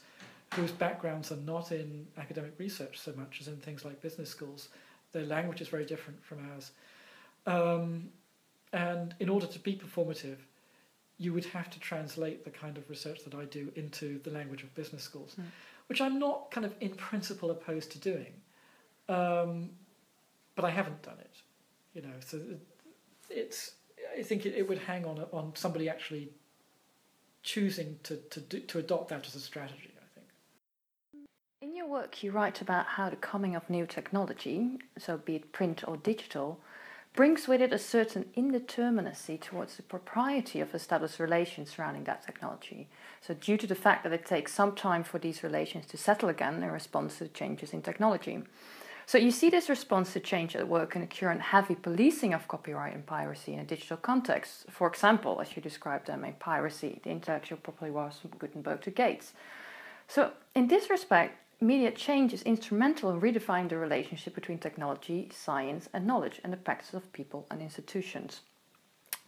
whose 0.54 0.72
backgrounds 0.72 1.32
are 1.32 1.38
not 1.38 1.72
in 1.72 2.06
academic 2.18 2.54
research 2.58 3.00
so 3.00 3.14
much 3.18 3.40
as 3.42 3.48
in 3.48 3.58
things 3.58 3.86
like 3.86 4.02
business 4.02 4.30
schools. 4.30 4.70
Their 5.14 5.26
language 5.26 5.62
is 5.62 5.68
very 5.68 5.86
different 5.86 6.24
from 6.24 6.40
ours. 6.52 6.72
Um, 7.46 8.10
and 8.74 9.16
in 9.20 9.30
order 9.30 9.48
to 9.48 9.60
be 9.60 9.76
performative, 9.76 10.38
you 11.18 11.34
would 11.34 11.46
have 11.46 11.70
to 11.70 11.80
translate 11.80 12.44
the 12.44 12.50
kind 12.50 12.78
of 12.78 12.90
research 12.90 13.24
that 13.26 13.36
I 13.36 13.46
do 13.46 13.72
into 13.76 14.20
the 14.24 14.32
language 14.32 14.64
of 14.64 14.74
business 14.76 15.04
schools, 15.04 15.36
mm. 15.40 15.46
which 15.88 16.02
I'm 16.02 16.20
not 16.20 16.52
kind 16.52 16.66
of 16.66 16.74
in 16.82 16.92
principle 16.92 17.52
opposed 17.52 17.92
to 17.92 18.00
doing. 18.00 18.34
Um, 19.08 19.72
but 20.56 20.66
I 20.66 20.70
haven't 20.70 21.02
done 21.02 21.18
it, 21.20 21.42
you 21.94 22.02
know. 22.02 22.14
So 22.26 22.40
it's 23.30 23.74
I 24.18 24.24
think 24.24 24.46
it, 24.46 24.54
it 24.56 24.68
would 24.68 24.80
hang 24.80 25.06
on 25.06 25.26
on 25.32 25.54
somebody 25.56 25.90
actually 25.90 26.30
choosing 27.44 28.00
to 28.04 28.18
to 28.18 28.40
do, 28.40 28.60
to 28.60 28.80
adopt 28.80 29.10
that 29.10 29.26
as 29.28 29.36
a 29.36 29.40
strategy. 29.40 29.92
I 29.98 30.08
think. 30.16 30.28
In 31.62 31.76
your 31.76 31.88
work, 31.88 32.24
you 32.24 32.32
write 32.32 32.62
about 32.62 32.86
how 32.86 33.10
the 33.10 33.16
coming 33.16 33.56
of 33.56 33.70
new 33.70 33.86
technology, 33.86 34.80
so 34.98 35.18
be 35.18 35.36
it 35.36 35.52
print 35.52 35.84
or 35.88 35.98
digital, 35.98 36.60
brings 37.14 37.48
with 37.48 37.62
it 37.62 37.74
a 37.74 37.78
certain 37.78 38.26
indeterminacy 38.38 39.40
towards 39.40 39.76
the 39.76 39.84
propriety 39.84 40.62
of 40.62 40.74
established 40.74 41.20
relations 41.20 41.72
surrounding 41.72 42.06
that 42.06 42.26
technology. 42.26 42.88
So, 43.22 43.34
due 43.34 43.58
to 43.58 43.68
the 43.68 43.76
fact 43.76 44.04
that 44.04 44.14
it 44.14 44.26
takes 44.26 44.54
some 44.54 44.76
time 44.76 45.04
for 45.04 45.20
these 45.20 45.44
relations 45.44 45.86
to 45.88 45.98
settle 45.98 46.30
again 46.30 46.64
in 46.64 46.72
response 46.72 47.18
to 47.18 47.28
changes 47.28 47.74
in 47.74 47.82
technology. 47.82 48.44
So 49.12 49.18
you 49.18 49.32
see 49.32 49.50
this 49.50 49.68
response 49.68 50.14
to 50.14 50.22
change 50.22 50.56
at 50.56 50.70
work 50.70 50.96
in 50.96 51.02
the 51.02 51.08
current 51.08 51.42
heavy 51.42 51.76
policing 51.76 52.34
of 52.34 52.48
copyright 52.48 52.96
and 52.96 53.06
piracy 53.06 53.54
in 53.54 53.60
a 53.60 53.66
digital 53.66 53.98
context. 53.98 54.68
For 54.70 54.88
example, 54.88 55.42
as 55.42 55.54
you 55.54 55.62
described 55.62 56.08
them, 56.08 56.24
in 56.24 56.32
piracy, 56.36 57.02
the 57.04 57.10
intellectual 57.10 57.58
property 57.58 57.92
wars 57.92 58.20
from 58.22 58.32
Gutenberg 58.40 58.80
to 58.84 58.90
Gates. 58.90 59.34
So 60.08 60.32
in 60.56 60.70
this 60.70 60.90
respect, 60.90 61.36
media 61.60 61.92
change 61.92 62.32
is 62.32 62.42
instrumental 62.44 63.12
in 63.12 63.20
redefining 63.20 63.68
the 63.68 63.76
relationship 63.76 64.34
between 64.34 64.60
technology, 64.60 65.28
science, 65.34 65.90
and 65.92 66.08
knowledge, 66.08 66.40
and 66.46 66.54
the 66.54 66.58
practice 66.66 66.94
of 66.94 67.12
people 67.12 67.46
and 67.52 67.62
institutions. 67.62 68.40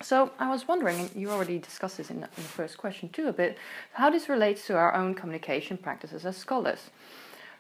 So 0.02 0.32
I 0.40 0.50
was 0.50 0.66
wondering, 0.66 0.98
and 0.98 1.12
you 1.14 1.30
already 1.30 1.60
discussed 1.60 1.98
this 1.98 2.10
in 2.10 2.22
the, 2.22 2.28
in 2.38 2.44
the 2.44 2.56
first 2.56 2.78
question 2.78 3.10
too 3.10 3.28
a 3.28 3.34
bit, 3.34 3.58
how 3.92 4.10
this 4.10 4.30
relates 4.30 4.66
to 4.68 4.78
our 4.78 4.96
own 4.96 5.14
communication 5.14 5.76
practices 5.76 6.26
as 6.26 6.38
scholars. 6.38 6.90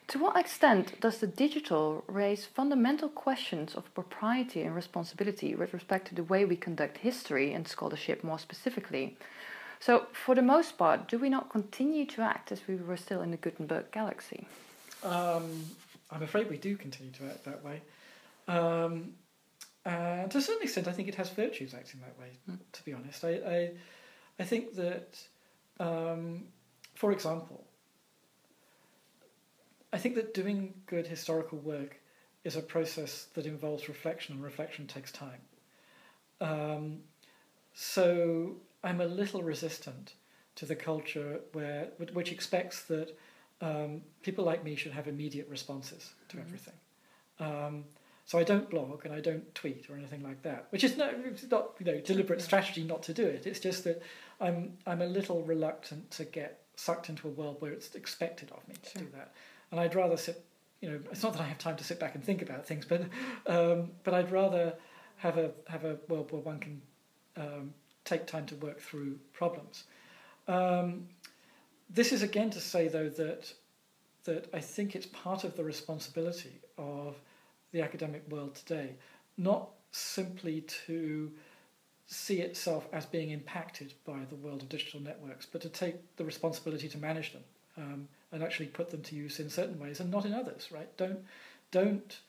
To 0.07 0.19
what 0.19 0.37
extent 0.37 0.99
does 0.99 1.19
the 1.19 1.27
digital 1.27 2.03
raise 2.07 2.45
fundamental 2.45 3.09
questions 3.09 3.73
of 3.73 3.93
propriety 3.93 4.61
and 4.61 4.75
responsibility 4.75 5.55
with 5.55 5.73
respect 5.73 6.07
to 6.09 6.15
the 6.15 6.23
way 6.23 6.45
we 6.45 6.55
conduct 6.55 6.97
history 6.97 7.53
and 7.53 7.67
scholarship 7.67 8.23
more 8.23 8.39
specifically? 8.39 9.17
So, 9.79 10.07
for 10.13 10.35
the 10.35 10.41
most 10.41 10.77
part, 10.77 11.07
do 11.07 11.17
we 11.17 11.29
not 11.29 11.49
continue 11.49 12.05
to 12.07 12.21
act 12.21 12.51
as 12.51 12.61
we 12.67 12.75
were 12.75 12.97
still 12.97 13.21
in 13.21 13.31
the 13.31 13.37
Gutenberg 13.37 13.91
galaxy? 13.91 14.47
Um, 15.03 15.65
I'm 16.11 16.23
afraid 16.23 16.49
we 16.49 16.57
do 16.57 16.77
continue 16.77 17.11
to 17.13 17.25
act 17.25 17.43
that 17.45 17.63
way. 17.63 17.81
Um, 18.47 19.13
and 19.85 20.31
to 20.31 20.37
a 20.37 20.41
certain 20.41 20.63
extent, 20.63 20.87
I 20.87 20.93
think 20.93 21.07
it 21.07 21.15
has 21.15 21.29
virtues 21.31 21.73
acting 21.73 22.01
that 22.01 22.17
way, 22.19 22.29
mm. 22.49 22.59
to 22.71 22.85
be 22.85 22.93
honest. 22.93 23.23
I, 23.25 23.29
I, 23.29 23.71
I 24.39 24.43
think 24.43 24.75
that, 24.75 25.19
um, 25.79 26.45
for 26.95 27.11
example, 27.11 27.65
I 29.93 29.97
think 29.99 30.15
that 30.15 30.33
doing 30.33 30.73
good 30.87 31.05
historical 31.05 31.59
work 31.59 32.01
is 32.43 32.55
a 32.55 32.61
process 32.61 33.27
that 33.35 33.45
involves 33.45 33.87
reflection, 33.87 34.33
and 34.33 34.43
reflection 34.43 34.87
takes 34.87 35.11
time. 35.11 35.39
Um, 36.41 36.97
so 37.75 38.55
I'm 38.83 39.01
a 39.01 39.05
little 39.05 39.43
resistant 39.43 40.15
to 40.55 40.65
the 40.65 40.75
culture 40.75 41.41
where 41.53 41.89
which 42.11 42.31
expects 42.31 42.83
that 42.85 43.15
um, 43.61 44.01
people 44.23 44.43
like 44.43 44.63
me 44.63 44.75
should 44.75 44.91
have 44.91 45.07
immediate 45.07 45.47
responses 45.47 46.13
to 46.29 46.37
mm-hmm. 46.37 46.45
everything. 46.45 46.73
Um, 47.39 47.85
so 48.25 48.39
I 48.39 48.43
don't 48.43 48.69
blog 48.69 49.05
and 49.05 49.13
I 49.13 49.19
don't 49.19 49.53
tweet 49.53 49.89
or 49.89 49.95
anything 49.95 50.23
like 50.23 50.41
that, 50.41 50.67
which 50.71 50.83
is 50.83 50.97
no, 50.97 51.13
it's 51.23 51.49
not 51.51 51.75
you 51.79 51.85
know 51.85 51.99
deliberate 51.99 52.41
strategy 52.41 52.83
not 52.83 53.03
to 53.03 53.13
do 53.13 53.25
it. 53.25 53.45
It's 53.45 53.59
just 53.59 53.83
that 53.83 54.01
I'm 54.41 54.73
I'm 54.87 55.03
a 55.03 55.07
little 55.07 55.43
reluctant 55.43 56.09
to 56.11 56.25
get 56.25 56.61
sucked 56.75 57.09
into 57.09 57.27
a 57.27 57.31
world 57.31 57.57
where 57.59 57.71
it's 57.71 57.93
expected 57.93 58.49
of 58.51 58.67
me 58.67 58.73
to 58.81 58.89
sure. 58.89 59.01
do 59.03 59.07
that 59.15 59.33
and 59.73 59.79
I'd 59.79 59.95
rather 59.95 60.15
sit. 60.15 60.45
You 60.81 60.91
know, 60.91 60.99
it's 61.11 61.23
not 61.23 61.33
that 61.33 61.41
I 61.41 61.45
have 61.45 61.57
time 61.57 61.77
to 61.77 61.83
sit 61.83 61.99
back 61.99 62.13
and 62.13 62.23
think 62.23 62.43
about 62.43 62.65
things, 62.65 62.85
but 62.85 63.01
um, 63.47 63.89
but 64.03 64.13
I'd 64.13 64.31
rather 64.31 64.75
have 65.17 65.37
a 65.37 65.51
have 65.67 65.83
a 65.83 65.97
world 66.07 66.31
where 66.31 66.41
one 66.41 66.59
can 66.59 66.81
um, 67.35 67.73
take 68.05 68.27
time 68.27 68.45
to 68.47 68.55
work 68.55 68.79
through 68.79 69.17
problems. 69.33 69.85
Um, 70.47 71.07
this 71.89 72.11
is 72.11 72.21
again 72.21 72.51
to 72.51 72.59
say 72.59 72.87
though 72.87 73.09
that 73.09 73.51
that 74.25 74.47
I 74.53 74.59
think 74.59 74.95
it's 74.95 75.07
part 75.07 75.43
of 75.43 75.57
the 75.57 75.63
responsibility 75.63 76.61
of 76.77 77.15
the 77.71 77.81
academic 77.81 78.23
world 78.29 78.53
today, 78.53 78.95
not 79.37 79.69
simply 79.91 80.61
to 80.85 81.31
see 82.05 82.41
itself 82.41 82.87
as 82.93 83.07
being 83.07 83.31
impacted 83.31 83.95
by 84.05 84.19
the 84.29 84.35
world 84.35 84.61
of 84.61 84.69
digital 84.69 84.99
networks, 84.99 85.47
but 85.47 85.61
to 85.61 85.69
take 85.69 85.95
the 86.17 86.23
responsibility 86.23 86.87
to 86.89 86.97
manage 86.99 87.33
them. 87.33 87.43
Um, 87.77 88.07
and 88.31 88.43
actually 88.43 88.65
put 88.65 88.89
them 88.89 89.01
to 89.03 89.15
use 89.15 89.39
in 89.39 89.49
certain 89.49 89.79
ways 89.79 89.99
and 89.99 90.09
not 90.11 90.25
in 90.25 90.33
others, 90.33 90.69
right? 90.71 90.89
Don't, 90.97 91.19
don't 91.71 92.19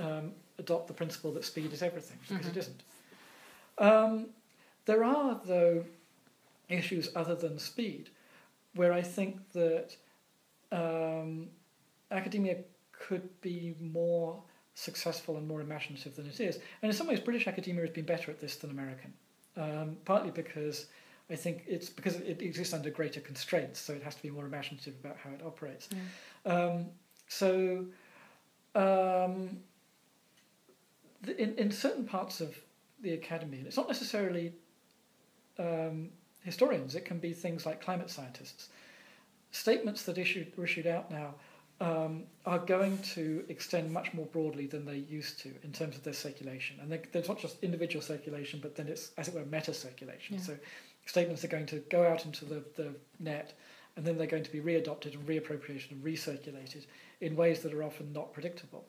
um, 0.00 0.32
adopt 0.58 0.88
the 0.88 0.92
principle 0.94 1.32
that 1.32 1.44
speed 1.44 1.72
is 1.72 1.82
everything, 1.82 2.18
because 2.28 2.46
mm-hmm. 2.46 2.50
it 2.50 2.56
isn't. 2.56 2.82
Um, 3.78 4.26
there 4.86 5.04
are, 5.04 5.40
though, 5.44 5.84
issues 6.68 7.08
other 7.14 7.34
than 7.34 7.58
speed 7.58 8.10
where 8.74 8.92
I 8.92 9.02
think 9.02 9.52
that 9.52 9.96
um, 10.72 11.48
academia 12.10 12.56
could 12.92 13.40
be 13.40 13.74
more 13.80 14.36
successful 14.74 15.36
and 15.36 15.46
more 15.48 15.60
imaginative 15.60 16.16
than 16.16 16.26
it 16.26 16.40
is. 16.40 16.56
And 16.82 16.90
in 16.90 16.92
some 16.92 17.06
ways, 17.06 17.20
British 17.20 17.46
academia 17.46 17.82
has 17.82 17.90
been 17.90 18.04
better 18.04 18.30
at 18.30 18.40
this 18.40 18.56
than 18.56 18.70
American, 18.70 19.12
um, 19.56 19.96
partly 20.04 20.30
because 20.30 20.86
I 21.30 21.34
think 21.34 21.64
it's 21.66 21.88
because 21.88 22.16
it 22.16 22.40
exists 22.40 22.72
under 22.72 22.90
greater 22.90 23.20
constraints, 23.20 23.80
so 23.80 23.92
it 23.92 24.02
has 24.02 24.14
to 24.14 24.22
be 24.22 24.30
more 24.30 24.46
imaginative 24.46 24.94
about 25.02 25.16
how 25.16 25.30
it 25.30 25.42
operates. 25.44 25.88
Yeah. 25.90 26.52
Um, 26.52 26.86
so, 27.28 27.84
um, 28.76 29.58
the, 31.22 31.36
in, 31.36 31.54
in 31.56 31.72
certain 31.72 32.04
parts 32.04 32.40
of 32.40 32.56
the 33.02 33.14
academy, 33.14 33.58
and 33.58 33.66
it's 33.66 33.76
not 33.76 33.88
necessarily 33.88 34.52
um, 35.58 36.10
historians, 36.44 36.94
it 36.94 37.04
can 37.04 37.18
be 37.18 37.32
things 37.32 37.66
like 37.66 37.82
climate 37.82 38.10
scientists. 38.10 38.68
Statements 39.50 40.04
that 40.04 40.18
issued, 40.18 40.52
are 40.56 40.64
issued 40.64 40.86
out 40.86 41.10
now 41.10 41.34
um, 41.80 42.24
are 42.46 42.58
going 42.58 42.98
to 42.98 43.44
extend 43.48 43.90
much 43.90 44.14
more 44.14 44.26
broadly 44.26 44.66
than 44.66 44.84
they 44.86 44.96
used 44.96 45.40
to 45.40 45.52
in 45.62 45.72
terms 45.72 45.96
of 45.96 46.04
their 46.04 46.14
circulation. 46.14 46.76
And 46.80 46.98
there's 47.12 47.28
not 47.28 47.38
just 47.38 47.62
individual 47.62 48.02
circulation, 48.02 48.60
but 48.62 48.76
then 48.76 48.88
it's, 48.88 49.10
as 49.18 49.28
it 49.28 49.34
were, 49.34 49.44
meta 49.44 49.74
circulation. 49.74 50.36
Yeah. 50.36 50.42
So 50.42 50.56
statements 51.06 51.44
are 51.44 51.48
going 51.48 51.66
to 51.66 51.78
go 51.90 52.06
out 52.06 52.24
into 52.24 52.44
the, 52.44 52.62
the 52.76 52.94
net 53.18 53.54
and 53.96 54.04
then 54.04 54.18
they're 54.18 54.26
going 54.26 54.42
to 54.42 54.52
be 54.52 54.60
readopted 54.60 55.14
and 55.14 55.26
reappropriated 55.26 55.90
and 55.90 56.04
recirculated 56.04 56.84
in 57.20 57.34
ways 57.34 57.60
that 57.60 57.72
are 57.72 57.82
often 57.82 58.12
not 58.12 58.32
predictable. 58.32 58.84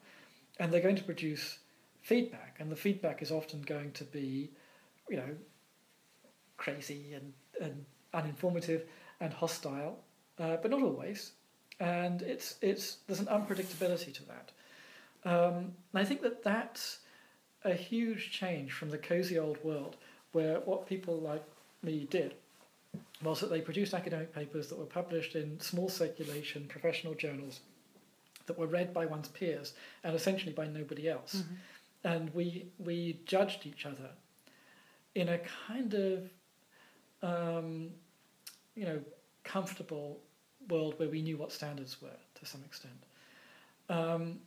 And 0.60 0.72
they're 0.72 0.82
going 0.82 0.98
to 0.98 1.04
produce 1.04 1.60
feedback, 2.02 2.58
and 2.60 2.70
the 2.70 2.76
feedback 2.76 3.22
is 3.22 3.32
often 3.32 3.62
going 3.62 3.92
to 3.94 4.04
be 4.04 4.50
you 5.10 5.18
know, 5.18 5.36
crazy 6.58 7.14
and, 7.14 7.34
and 7.62 7.86
uninformative 8.14 8.82
and 9.20 9.34
hostile, 9.34 10.00
uh, 10.40 10.58
but 10.58 10.72
not 10.72 10.82
always. 10.82 11.32
And 11.80 12.22
it's, 12.22 12.56
it's, 12.62 12.98
there's 13.08 13.20
an 13.20 13.28
unpredictability 13.28 14.14
to 14.16 14.24
that. 14.26 14.52
Um, 15.24 15.74
and 15.94 16.02
I 16.02 16.06
think 16.06 16.22
that 16.22 16.44
that's 16.44 17.00
a 17.64 17.74
huge 17.74 18.32
change 18.32 18.72
from 18.74 18.90
the 18.90 18.98
cozy 18.98 19.38
old 19.38 19.64
world 19.64 19.98
where 20.32 20.60
what 20.62 20.88
people 20.88 21.20
like 21.20 21.44
me 21.84 22.08
did 22.10 22.36
was 23.24 23.40
that 23.40 23.50
they 23.50 23.62
produced 23.62 23.94
academic 23.94 24.34
papers 24.34 24.68
that 24.68 24.78
were 24.78 24.86
published 24.86 25.36
in 25.36 25.60
small 25.60 25.90
circulation 25.90 26.66
professional 26.68 27.14
journals 27.14 27.62
that 28.46 28.58
were 28.58 28.68
read 28.68 28.94
by 28.94 29.06
one's 29.06 29.28
peers 29.30 29.74
and 30.04 30.16
essentially 30.16 30.54
by 30.54 30.68
nobody 30.68 31.10
else. 31.10 31.36
Mm-hmm. 31.36 31.54
And 32.04 32.34
we, 32.34 32.68
we 32.78 33.20
judged 33.26 33.66
each 33.66 33.86
other 33.86 34.10
in 35.16 35.30
a 35.30 35.40
kind 35.68 35.94
of, 35.94 36.30
um, 37.22 37.90
you 38.76 38.86
know, 38.86 39.00
comfortable 39.44 40.20
world 40.70 40.94
where 40.98 41.10
we 41.10 41.22
knew 41.22 41.38
what 41.38 41.52
standards 41.52 42.02
were 42.02 42.20
to 42.36 42.46
some 42.46 42.62
extent. 42.66 43.04
Um, 43.90 44.40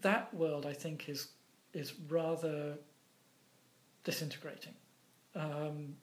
that 0.00 0.32
world, 0.34 0.66
I 0.66 0.72
think, 0.72 1.08
is 1.08 1.28
is 1.72 1.94
rather 2.08 2.76
disintegrating, 4.02 4.74
um, 5.36 5.94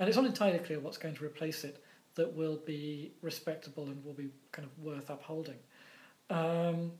and 0.00 0.08
it's 0.08 0.16
not 0.16 0.26
entirely 0.26 0.58
clear 0.58 0.80
what's 0.80 0.96
going 0.96 1.14
to 1.14 1.24
replace 1.24 1.62
it 1.62 1.84
that 2.16 2.34
will 2.34 2.56
be 2.56 3.12
respectable 3.22 3.84
and 3.84 4.04
will 4.04 4.14
be 4.14 4.30
kind 4.50 4.66
of 4.66 4.84
worth 4.84 5.10
upholding. 5.10 5.58
Um, 6.30 6.92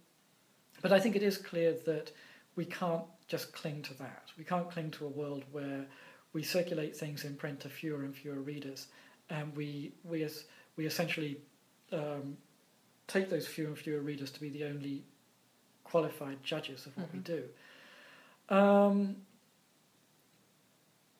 but 0.83 0.93
I 0.93 1.01
think 1.01 1.17
it 1.17 1.23
is 1.23 1.39
clear 1.39 1.73
that 1.87 2.13
we 2.57 2.67
can't 2.67 3.05
just 3.27 3.53
cling 3.53 3.83
to 3.83 3.95
that. 3.95 4.25
We 4.37 4.45
can't 4.45 4.71
cling 4.71 4.91
to 4.93 5.07
a 5.07 5.09
world 5.09 5.45
where 5.51 5.87
we 6.33 6.43
circulate 6.43 6.97
things 6.97 7.25
in 7.25 7.37
print 7.37 7.61
to 7.61 7.69
fewer 7.69 8.03
and 8.05 8.15
fewer 8.15 8.41
readers, 8.41 8.87
and 9.31 9.55
we 9.57 9.93
we 10.05 10.23
as 10.23 10.45
we 10.77 10.87
essentially 10.87 11.39
um, 11.93 12.37
take 13.09 13.31
those 13.31 13.47
fewer 13.47 13.69
and 13.69 13.79
fewer 13.79 14.01
readers 14.01 14.31
to 14.33 14.41
be 14.41 14.51
the 14.51 14.65
only 14.65 15.05
qualified 15.85 16.43
judges 16.45 16.87
of 16.87 16.97
what 16.97 17.09
mm-hmm. 17.09 17.17
we 17.17 17.23
do. 17.23 18.55
Um, 18.55 19.17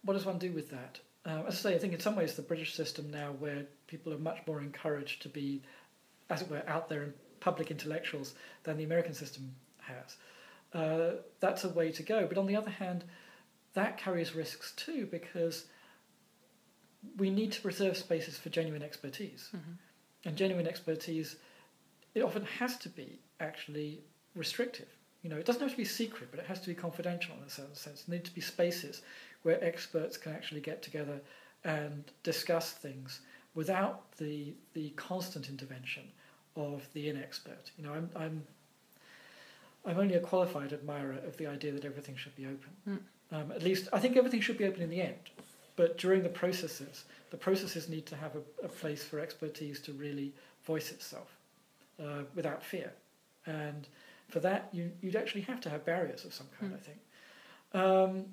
what 0.05 0.15
does 0.15 0.25
one 0.25 0.39
do 0.39 0.53
with 0.53 0.71
that? 0.71 1.01
Uh, 1.31 1.43
as 1.47 1.55
I 1.55 1.71
say, 1.71 1.75
I 1.75 1.79
think 1.79 1.93
in 1.93 2.01
some 2.01 2.17
ways 2.17 2.35
the 2.35 2.43
British 2.43 2.75
system 2.75 3.11
now, 3.11 3.33
where 3.39 3.67
people 3.87 4.13
are 4.13 4.19
much 4.19 4.39
more 4.47 4.61
encouraged 4.61 5.23
to 5.23 5.29
be, 5.29 5.63
as 6.29 6.43
it 6.43 6.51
were, 6.51 6.63
out 6.67 6.89
there 6.89 7.03
and 7.03 7.13
public 7.41 7.71
intellectuals 7.71 8.35
than 8.65 8.77
the 8.77 8.85
American 8.85 9.15
system 9.15 9.55
has. 9.79 10.17
Uh, 10.73 11.17
that's 11.39 11.65
a 11.65 11.69
way 11.69 11.93
to 11.93 12.03
go. 12.03 12.27
But 12.27 12.39
on 12.39 12.47
the 12.47 12.57
other 12.57 12.71
hand, 12.71 13.05
that 13.75 13.99
carries 13.99 14.35
risks 14.35 14.73
too 14.77 15.07
because 15.11 15.67
we 17.17 17.31
need 17.31 17.53
to 17.53 17.61
preserve 17.61 17.97
spaces 17.97 18.37
for 18.37 18.49
genuine 18.49 18.83
expertise. 18.83 19.51
Mm-hmm. 19.55 19.73
And 20.27 20.37
genuine 20.37 20.67
expertise, 20.67 21.37
it 22.15 22.23
often 22.23 22.45
has 22.45 22.77
to 22.79 22.89
be 22.89 23.21
actually 23.39 24.01
restrictive. 24.35 24.89
You 25.23 25.31
know, 25.31 25.37
it 25.37 25.47
doesn't 25.47 25.63
have 25.63 25.71
to 25.71 25.77
be 25.77 25.85
secret, 25.85 26.29
but 26.31 26.41
it 26.41 26.47
has 26.47 26.61
to 26.61 26.67
be 26.67 26.75
confidential 26.75 27.35
in 27.37 27.47
a 27.47 27.51
certain 27.51 27.75
sense. 27.75 28.03
There 28.03 28.17
need 28.17 28.25
to 28.25 28.35
be 28.35 28.41
spaces 28.41 29.03
where 29.43 29.63
experts 29.65 30.17
can 30.17 30.33
actually 30.33 30.61
get 30.61 30.83
together 30.83 31.21
and 31.65 32.05
discuss 32.23 32.73
things 32.73 33.21
without 33.55 34.11
the 34.17 34.53
the 34.75 34.91
constant 34.91 35.49
intervention 35.49 36.05
of 36.57 36.87
the 36.93 37.07
inexpert. 37.07 37.71
You 37.77 37.85
know, 37.85 37.93
I'm 37.93 38.11
I'm 38.17 38.43
I'm 39.85 39.99
only 39.99 40.15
a 40.15 40.21
qualified 40.21 40.73
admirer 40.73 41.19
of 41.27 41.37
the 41.37 41.47
idea 41.47 41.73
that 41.73 41.85
everything 41.85 42.17
should 42.17 42.37
be 42.37 42.47
open. 42.47 42.71
Mm. 42.89 42.99
Um, 43.33 43.53
at 43.53 43.63
least 43.63 43.89
I 43.93 43.99
think 43.99 44.17
everything 44.17 44.41
should 44.41 44.59
be 44.59 44.65
open 44.65 44.83
in 44.83 44.91
the 44.91 45.01
end. 45.01 45.31
But 45.77 45.97
during 45.97 46.23
the 46.23 46.29
processes, 46.29 47.05
the 47.31 47.37
processes 47.37 47.89
need 47.89 48.05
to 48.07 48.17
have 48.17 48.33
a, 48.37 48.67
a 48.67 48.69
place 48.69 49.03
for 49.03 49.19
expertise 49.19 49.81
to 49.81 49.93
really 49.93 50.33
voice 50.67 50.91
itself 50.91 51.29
uh, 51.99 52.23
without 52.35 52.63
fear. 52.63 52.93
And 53.47 53.89
for 54.29 54.41
that, 54.41 54.69
you, 54.73 54.91
you'd 55.01 55.17
actually 55.17 55.43
have 55.43 55.61
to 55.63 55.71
have 55.71 55.85
barriers 55.85 56.25
of 56.25 56.35
some 56.35 56.49
kind, 56.59 56.73
mm. 56.73 56.77
I 56.77 56.81
think. 56.81 56.99
Um, 57.73 58.25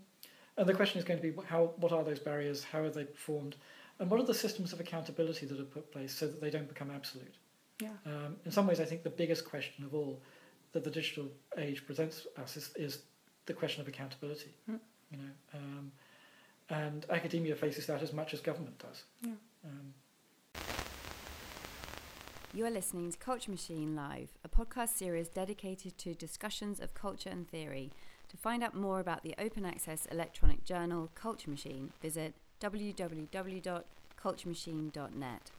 and 0.58 0.68
the 0.68 0.74
question 0.74 0.98
is 1.00 1.06
going 1.06 1.22
to 1.22 1.32
be 1.32 1.38
how, 1.48 1.72
what 1.78 1.92
are 1.92 2.04
those 2.04 2.20
barriers? 2.20 2.64
How 2.64 2.82
are 2.82 2.90
they 2.90 3.06
formed? 3.16 3.56
And 4.00 4.10
what 4.10 4.20
are 4.20 4.26
the 4.26 4.34
systems 4.34 4.74
of 4.74 4.80
accountability 4.80 5.46
that 5.46 5.60
are 5.60 5.64
put 5.66 5.92
place 5.92 6.14
so 6.14 6.28
that 6.28 6.42
they 6.42 6.50
don't 6.50 6.68
become 6.68 6.92
absolute? 6.92 7.36
Yeah. 7.80 7.90
Um, 8.06 8.36
in 8.46 8.52
some 8.52 8.68
ways, 8.68 8.80
I 8.80 8.86
think 8.86 9.04
the 9.04 9.10
biggest 9.10 9.46
question 9.46 9.84
of 9.84 9.94
all 9.94 10.22
that 10.74 10.84
the 10.84 10.92
digital 10.92 11.28
age 11.58 11.86
presents 11.86 12.28
us 12.42 12.58
is, 12.58 12.72
is 12.76 13.04
the 13.46 13.54
question 13.54 13.82
of 13.82 13.88
accountability. 13.88 14.52
Mm. 14.70 14.80
You 15.12 15.18
know, 15.18 15.60
um, 15.60 15.92
and 16.70 17.06
academia 17.10 17.56
faces 17.56 17.86
that 17.86 18.02
as 18.02 18.12
much 18.12 18.34
as 18.34 18.42
government 18.42 18.78
does. 18.80 19.04
Yeah. 19.22 19.32
Um, 19.64 19.94
you 22.54 22.66
are 22.66 22.72
listening 22.72 23.12
to 23.12 23.18
Culture 23.18 23.52
Machine 23.52 23.96
Live, 23.96 24.30
a 24.44 24.50
podcast 24.50 24.90
series 24.90 25.30
dedicated 25.30 25.98
to 26.00 26.14
discussions 26.14 26.80
of 26.80 26.94
culture 26.94 27.30
and 27.30 27.48
theory. 27.48 27.92
To 28.30 28.38
find 28.38 28.64
out 28.64 28.76
more 28.76 29.00
about 29.00 29.24
the 29.24 29.34
open 29.38 29.66
access 29.66 30.06
electronic 30.08 30.66
journal 30.66 31.10
Culture 31.16 31.50
Machine, 31.50 31.94
visit 32.02 32.36
www.culturemachine.net. 32.60 35.52